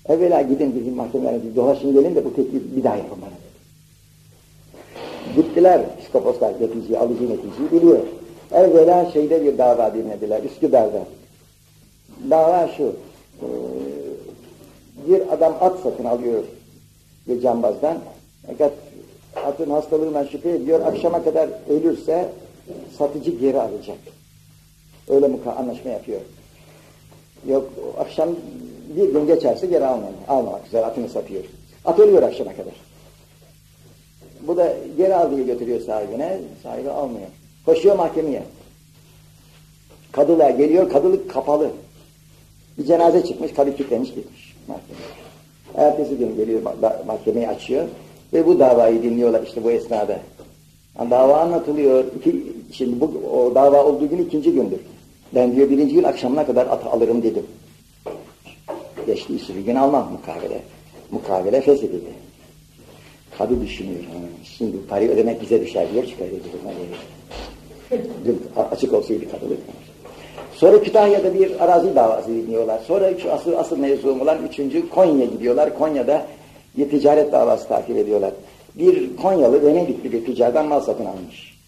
evvela 0.09 0.41
gidin 0.41 0.75
bizim 0.79 0.95
mahkemelere 0.95 1.55
dolaşın 1.55 1.93
gelin 1.93 2.15
de 2.15 2.25
bu 2.25 2.35
teklifi 2.35 2.75
bir 2.77 2.83
daha 2.83 2.95
yapın 2.95 3.17
bana 3.21 3.29
dedi. 3.31 3.49
Gittiler 5.35 5.81
psikoposlar 5.99 6.53
neticeyi, 6.61 6.99
alıcı 6.99 7.23
neticeyi 7.23 7.71
biliyor. 7.71 7.99
Evvela 8.51 9.11
şeyde 9.11 9.43
bir 9.45 9.57
dava 9.57 9.93
dinlediler, 9.93 10.43
Üsküdar'da. 10.43 11.05
Dava 12.29 12.69
şu, 12.77 12.93
bir 15.07 15.33
adam 15.33 15.55
at 15.61 15.79
satın 15.79 16.05
alıyor 16.05 16.43
bir 17.29 17.41
cambazdan. 17.41 17.97
Fakat 18.47 18.71
atın 19.35 19.69
hastalığından 19.69 20.25
şüphe 20.25 20.49
ediyor, 20.49 20.81
akşama 20.81 21.23
kadar 21.23 21.49
ölürse 21.69 22.29
satıcı 22.97 23.31
geri 23.31 23.61
alacak. 23.61 23.97
Öyle 25.07 25.27
muka 25.27 25.51
anlaşma 25.51 25.91
yapıyor. 25.91 26.21
Yok 27.47 27.69
akşam 27.97 28.29
bir 28.95 29.13
gün 29.13 29.27
geçerse 29.27 29.67
geri 29.67 29.85
almamak, 29.85 30.13
almamak 30.27 30.67
üzere 30.67 30.85
atını 30.85 31.09
satıyor. 31.09 31.43
At 31.85 31.99
ölüyor 31.99 32.23
akşama 32.23 32.51
kadar. 32.51 32.73
Bu 34.47 34.57
da 34.57 34.73
geri 34.97 35.15
al 35.15 35.31
diye 35.31 35.43
götürüyor 35.43 35.81
sahibine, 35.81 36.39
sahibi 36.63 36.89
almıyor. 36.89 37.27
Koşuyor 37.65 37.95
mahkemeye. 37.95 38.43
Kadılar 40.11 40.49
geliyor, 40.49 40.89
kadılık 40.89 41.31
kapalı. 41.31 41.71
Bir 42.77 42.85
cenaze 42.85 43.25
çıkmış, 43.25 43.53
kadı 43.53 43.77
kilitlemiş 43.77 44.09
gitmiş 44.09 44.55
mahkemeye. 44.67 45.28
Ertesi 45.75 46.17
gün 46.17 46.37
geliyor 46.37 46.61
mahkemeyi 47.07 47.47
açıyor 47.47 47.87
ve 48.33 48.45
bu 48.45 48.59
davayı 48.59 49.03
dinliyorlar 49.03 49.43
işte 49.43 49.63
bu 49.63 49.71
esnada. 49.71 50.19
Yani 50.99 51.11
dava 51.11 51.39
anlatılıyor. 51.39 52.03
İki, 52.19 52.43
şimdi 52.71 53.01
bu 53.01 53.05
o 53.05 53.55
dava 53.55 53.85
olduğu 53.85 54.09
gün 54.09 54.17
ikinci 54.17 54.51
gündür. 54.51 54.79
Ben 55.35 55.55
diyor 55.55 55.69
birinci 55.69 55.95
gün 55.95 56.03
akşamına 56.03 56.45
kadar 56.45 56.67
atı 56.67 56.89
alırım 56.89 57.23
dedim. 57.23 57.45
Geçti 59.07 59.35
işte 59.35 59.55
bir 59.55 59.61
gün 59.61 59.75
almam 59.75 60.11
mukavele. 60.11 60.61
Mukavele 61.11 61.61
feshedildi. 61.61 62.09
Kadı 63.37 63.61
düşünüyor. 63.61 63.99
Şimdi 64.43 64.77
parayı 64.89 65.09
ödemek 65.09 65.41
bize 65.41 65.61
düşer 65.61 65.93
diyor 65.93 66.05
çıkarıyor. 66.05 66.39
Dün 68.25 68.41
açık 68.71 68.93
olsaydı 68.93 69.31
kadılık. 69.31 69.59
Sonra 70.59 70.81
Kütahya'da 70.81 71.33
bir 71.33 71.63
arazi 71.63 71.95
davası 71.95 72.29
dinliyorlar. 72.29 72.79
Sonra 72.87 73.17
şu 73.17 73.31
asıl, 73.33 73.53
asıl 73.53 73.77
mevzum 73.77 74.21
olan 74.21 74.37
üçüncü 74.49 74.89
Konya 74.89 75.25
gidiyorlar. 75.25 75.77
Konya'da 75.77 76.25
bir 76.77 76.89
ticaret 76.89 77.31
davası 77.31 77.67
takip 77.67 77.97
ediyorlar. 77.97 78.31
Bir 78.75 79.17
Konyalı 79.17 79.65
Venedikli 79.65 80.11
bir 80.11 80.25
tüccardan 80.25 80.67
mal 80.67 80.79
satın 80.79 81.05
almış. 81.05 81.59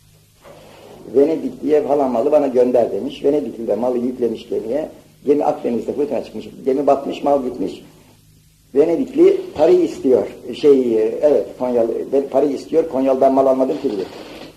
Venedikli'ye 1.15 1.81
falan 1.81 2.11
malı 2.11 2.31
bana 2.31 2.47
gönder 2.47 2.91
demiş. 2.91 3.23
Venedikli 3.23 3.67
de 3.67 3.75
malı 3.75 3.97
yüklemiş 3.97 4.49
gemiye. 4.49 4.89
Gemi 5.25 5.45
Akdeniz'de 5.45 5.93
fırtına 5.93 6.23
çıkmış. 6.23 6.49
Gemi 6.65 6.87
batmış, 6.87 7.23
mal 7.23 7.43
gitmiş. 7.43 7.83
Venedikli 8.75 9.41
parayı 9.55 9.79
istiyor. 9.79 10.27
Şey, 10.61 10.97
evet 10.97 11.45
Konyalı 11.59 11.91
parayı 12.31 12.51
istiyor. 12.51 12.89
Konyalı'dan 12.89 13.33
mal 13.33 13.45
almadım 13.45 13.77
ki 13.81 13.91
diyor. 13.91 14.05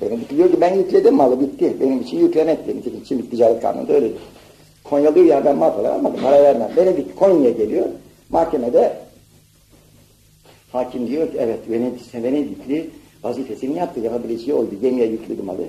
Venedikli 0.02 0.36
diyor 0.36 0.50
ki 0.52 0.60
ben 0.60 0.74
yükledim 0.74 1.14
malı 1.14 1.40
bitti. 1.40 1.76
Benim 1.80 2.00
için 2.00 2.18
yüklemek 2.18 2.66
dedi. 2.66 2.82
Şimdi 3.08 3.30
ticaret 3.30 3.62
kanununda 3.62 3.92
öyle. 3.92 4.08
Konyalı 4.84 5.18
ya 5.18 5.44
ben 5.44 5.56
mal 5.56 5.70
falan 5.70 5.90
almadım. 5.90 6.20
Para 6.22 6.42
vermem. 6.42 6.70
Venedik 6.76 7.16
Konya'ya 7.16 7.50
geliyor. 7.50 7.86
Mahkemede 8.30 8.96
hakim 10.72 11.06
diyor 11.06 11.32
ki 11.32 11.36
evet 11.38 11.58
Venedik, 11.70 12.14
Venedikli 12.14 12.90
vazifesini 13.22 13.78
yaptı. 13.78 14.00
Yapabileceği 14.00 14.54
oldu. 14.54 14.70
Gemiye 14.82 15.06
yükledi 15.06 15.42
malı. 15.42 15.64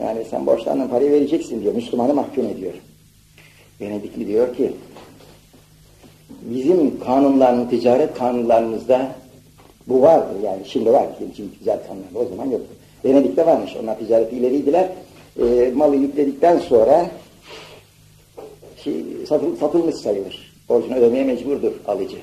Yani 0.00 0.24
sen 0.30 0.46
borçlarından 0.46 0.88
parayı 0.88 1.10
vereceksin 1.10 1.62
diyor. 1.62 1.74
Müslümanı 1.74 2.14
mahkum 2.14 2.46
ediyor. 2.46 2.72
Venedikli 3.80 4.26
diyor 4.26 4.56
ki 4.56 4.72
bizim 6.42 7.00
kanunların, 7.00 7.68
ticaret 7.68 8.14
kanunlarımızda 8.14 9.14
bu 9.86 10.02
vardı 10.02 10.34
yani 10.44 10.62
şimdi 10.66 10.92
var 10.92 11.06
şimdi 11.36 11.58
ticaret 11.58 11.86
kanunları 11.86 12.18
o 12.18 12.28
zaman 12.28 12.46
yoktu. 12.46 12.73
Venedik'te 13.04 13.46
varmış 13.46 13.76
onlar 13.82 13.98
ticareti 13.98 14.36
ileriydiler. 14.36 14.88
E, 15.40 15.72
malı 15.74 15.96
yükledikten 15.96 16.58
sonra 16.58 17.10
şey, 18.84 19.04
satıl, 19.28 19.56
satılmış 19.56 19.94
sayılır. 19.94 20.54
Borcunu 20.68 20.94
ödemeye 20.94 21.24
mecburdur 21.24 21.72
alıcı. 21.86 22.16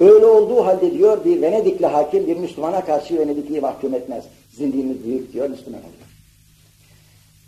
Öyle 0.00 0.26
olduğu 0.26 0.66
halde 0.66 0.92
diyor 0.92 1.24
bir 1.24 1.42
Venedikli 1.42 1.86
hakim 1.86 2.26
bir 2.26 2.36
Müslümana 2.36 2.84
karşı 2.84 3.18
Venedikli'yi 3.18 3.60
mahkum 3.60 3.94
etmez. 3.94 4.24
Sizin 4.50 4.72
dininiz 4.72 5.04
büyük 5.04 5.32
diyor 5.32 5.50
Müslüman 5.50 5.80
oluyor. 5.80 5.94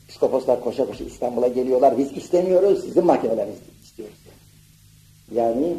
Psikoposlar 0.09 0.61
koşa 0.61 0.87
koşa 0.87 1.05
İstanbul'a 1.05 1.49
geliyorlar. 1.49 1.99
Biz 1.99 2.16
istemiyoruz, 2.16 2.84
sizin 2.84 3.05
mahkemelerinizi 3.05 3.61
istiyoruz. 3.84 4.16
Yani 5.34 5.74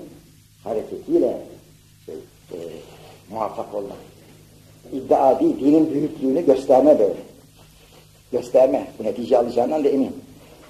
hareketiyle 0.63 1.37
şey, 2.05 2.15
e, 2.51 2.57
muvaffak 3.31 3.73
olmak. 3.73 3.97
İddia 4.93 5.39
değil, 5.39 5.59
dinin 5.59 5.93
büyüklüğünü 5.93 6.45
gösterme 6.45 6.99
böyle. 6.99 7.13
Gösterme. 8.31 8.87
Bu 8.99 9.03
netice 9.03 9.37
alacağından 9.37 9.83
da 9.83 9.89
emin. 9.89 10.11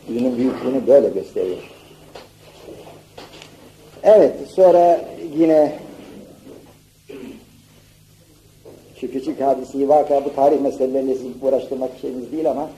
Dinin 0.10 0.38
büyüklüğünü 0.38 0.88
böyle 0.88 1.10
gösteriyor. 1.10 1.58
Evet, 4.04 4.34
sonra 4.56 5.02
yine 5.38 5.74
şu 9.02 9.12
küçük 9.12 9.42
hadiseyi 9.42 9.90
vaka 9.90 10.26
bu 10.26 10.36
tarih 10.36 10.62
meseleleriyle 10.62 11.16
sizi 11.16 11.30
uğraştırmak 11.42 11.90
şeyimiz 12.02 12.32
değil 12.32 12.52
ama 12.52 12.70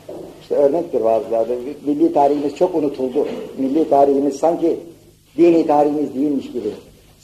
işte 0.42 0.56
örnektir 0.56 1.04
bazılarda. 1.04 1.54
Milli 1.86 2.14
tarihimiz 2.14 2.56
çok 2.56 2.76
unutuldu. 2.76 3.28
Milli 3.58 3.90
tarihimiz 3.90 4.36
sanki 4.36 4.80
dini 5.38 5.68
tarihimiz 5.68 6.16
değilmiş 6.16 6.52
gibi. 6.52 6.70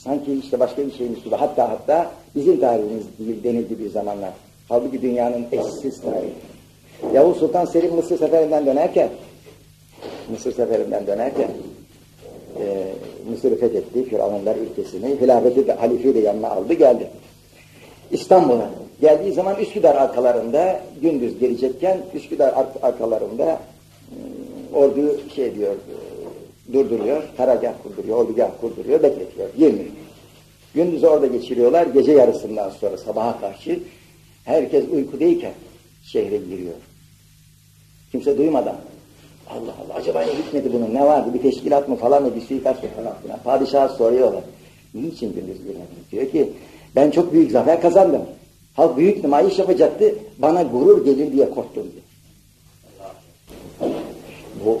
Sanki 0.06 0.32
işte 0.44 0.60
başka 0.60 0.86
bir 0.86 0.92
şeymiş 0.92 1.22
gibi. 1.22 1.34
Hatta 1.34 1.70
hatta 1.70 2.10
bizim 2.34 2.60
tarihimiz 2.60 3.04
değil 3.18 3.44
denildi 3.44 3.78
bir 3.78 3.90
zamanlar. 3.90 4.30
Halbuki 4.68 5.02
dünyanın 5.02 5.46
eşsiz 5.52 6.00
tarihi. 6.00 6.32
Yavuz 7.14 7.36
Sultan 7.36 7.64
Selim 7.64 7.94
Mısır 7.94 8.18
seferinden 8.18 8.66
dönerken 8.66 9.08
Mısır 10.30 10.52
seferinden 10.52 11.06
dönerken 11.06 11.48
e, 12.60 12.86
Mısır'ı 13.30 13.56
fethetti, 13.56 14.04
Firavunlar 14.04 14.56
ülkesini, 14.56 15.20
hilafeti 15.20 15.66
de, 15.66 15.72
halifeyi 15.72 16.14
de 16.14 16.18
yanına 16.18 16.48
aldı, 16.50 16.72
geldi. 16.72 17.08
İstanbul'a 18.10 18.70
geldiği 19.00 19.32
zaman 19.32 19.60
Üsküdar 19.60 19.94
arkalarında 19.94 20.80
gündüz 21.02 21.38
gelecekken 21.38 21.98
Üsküdar 22.14 22.54
arkalarında 22.82 23.44
e, 23.52 24.76
orduyu 24.76 25.16
şey 25.34 25.54
diyor, 25.54 25.74
durduruyor, 26.72 27.22
karargah 27.36 27.72
kurduruyor, 27.82 28.16
ordugah 28.16 28.50
kurduruyor, 28.60 29.02
bekletiyor, 29.02 29.48
girmiyor. 29.58 29.90
Gündüzü 30.74 31.06
orada 31.06 31.26
geçiriyorlar, 31.26 31.86
gece 31.86 32.12
yarısından 32.12 32.70
sonra 32.70 32.96
sabaha 32.96 33.40
karşı 33.40 33.80
herkes 34.44 34.84
uykudayken 34.88 35.52
şehre 36.04 36.36
giriyor. 36.36 36.74
Kimse 38.12 38.38
duymadan. 38.38 38.76
Allah 39.50 39.74
Allah 39.84 39.94
acaba 39.94 40.20
ne 40.20 40.32
hikmeti 40.32 40.72
bunun 40.72 40.94
ne 40.94 41.04
vardı 41.04 41.34
bir 41.34 41.42
teşkilat 41.42 41.88
mı 41.88 41.96
falan 41.96 42.22
mı 42.22 42.34
bir 42.36 42.40
suikast 42.40 42.82
mı 42.82 42.88
falan 42.96 43.14
filan. 43.22 43.38
Padişaha 43.44 43.88
soruyorlar. 43.88 44.44
Niçin 44.94 45.34
gündüz 45.34 45.58
girmediniz? 45.58 46.10
Diyor 46.12 46.30
ki 46.30 46.52
ben 46.96 47.10
çok 47.10 47.32
büyük 47.32 47.50
zafer 47.50 47.80
kazandım. 47.80 48.22
Halk 48.74 48.96
büyük 48.96 49.24
nümayiş 49.24 49.58
yapacaktı. 49.58 50.14
Bana 50.38 50.62
gurur 50.62 51.04
gelir 51.04 51.32
diye 51.32 51.50
korktum 51.50 51.86
diyor. 51.92 52.04
Bu 54.64 54.80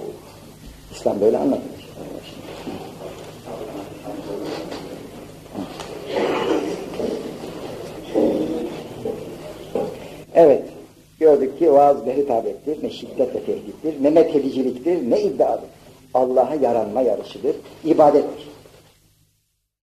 İslam 0.92 1.20
böyle 1.20 1.38
anlatılır. 1.38 1.75
Evet. 10.36 10.62
Gördük 11.20 11.58
ki 11.58 11.72
vaaz 11.72 12.06
ne 12.06 12.16
hitabettir, 12.16 12.82
ne 12.82 12.90
şiddetle 12.90 13.40
tehdittir, 13.40 14.02
ne 14.02 14.10
methediciliktir, 14.10 15.10
ne 15.10 15.20
iddiadır. 15.22 15.68
Allah'a 16.14 16.54
yaranma 16.54 17.02
yarışıdır, 17.02 17.56
ibadettir. 17.84 18.46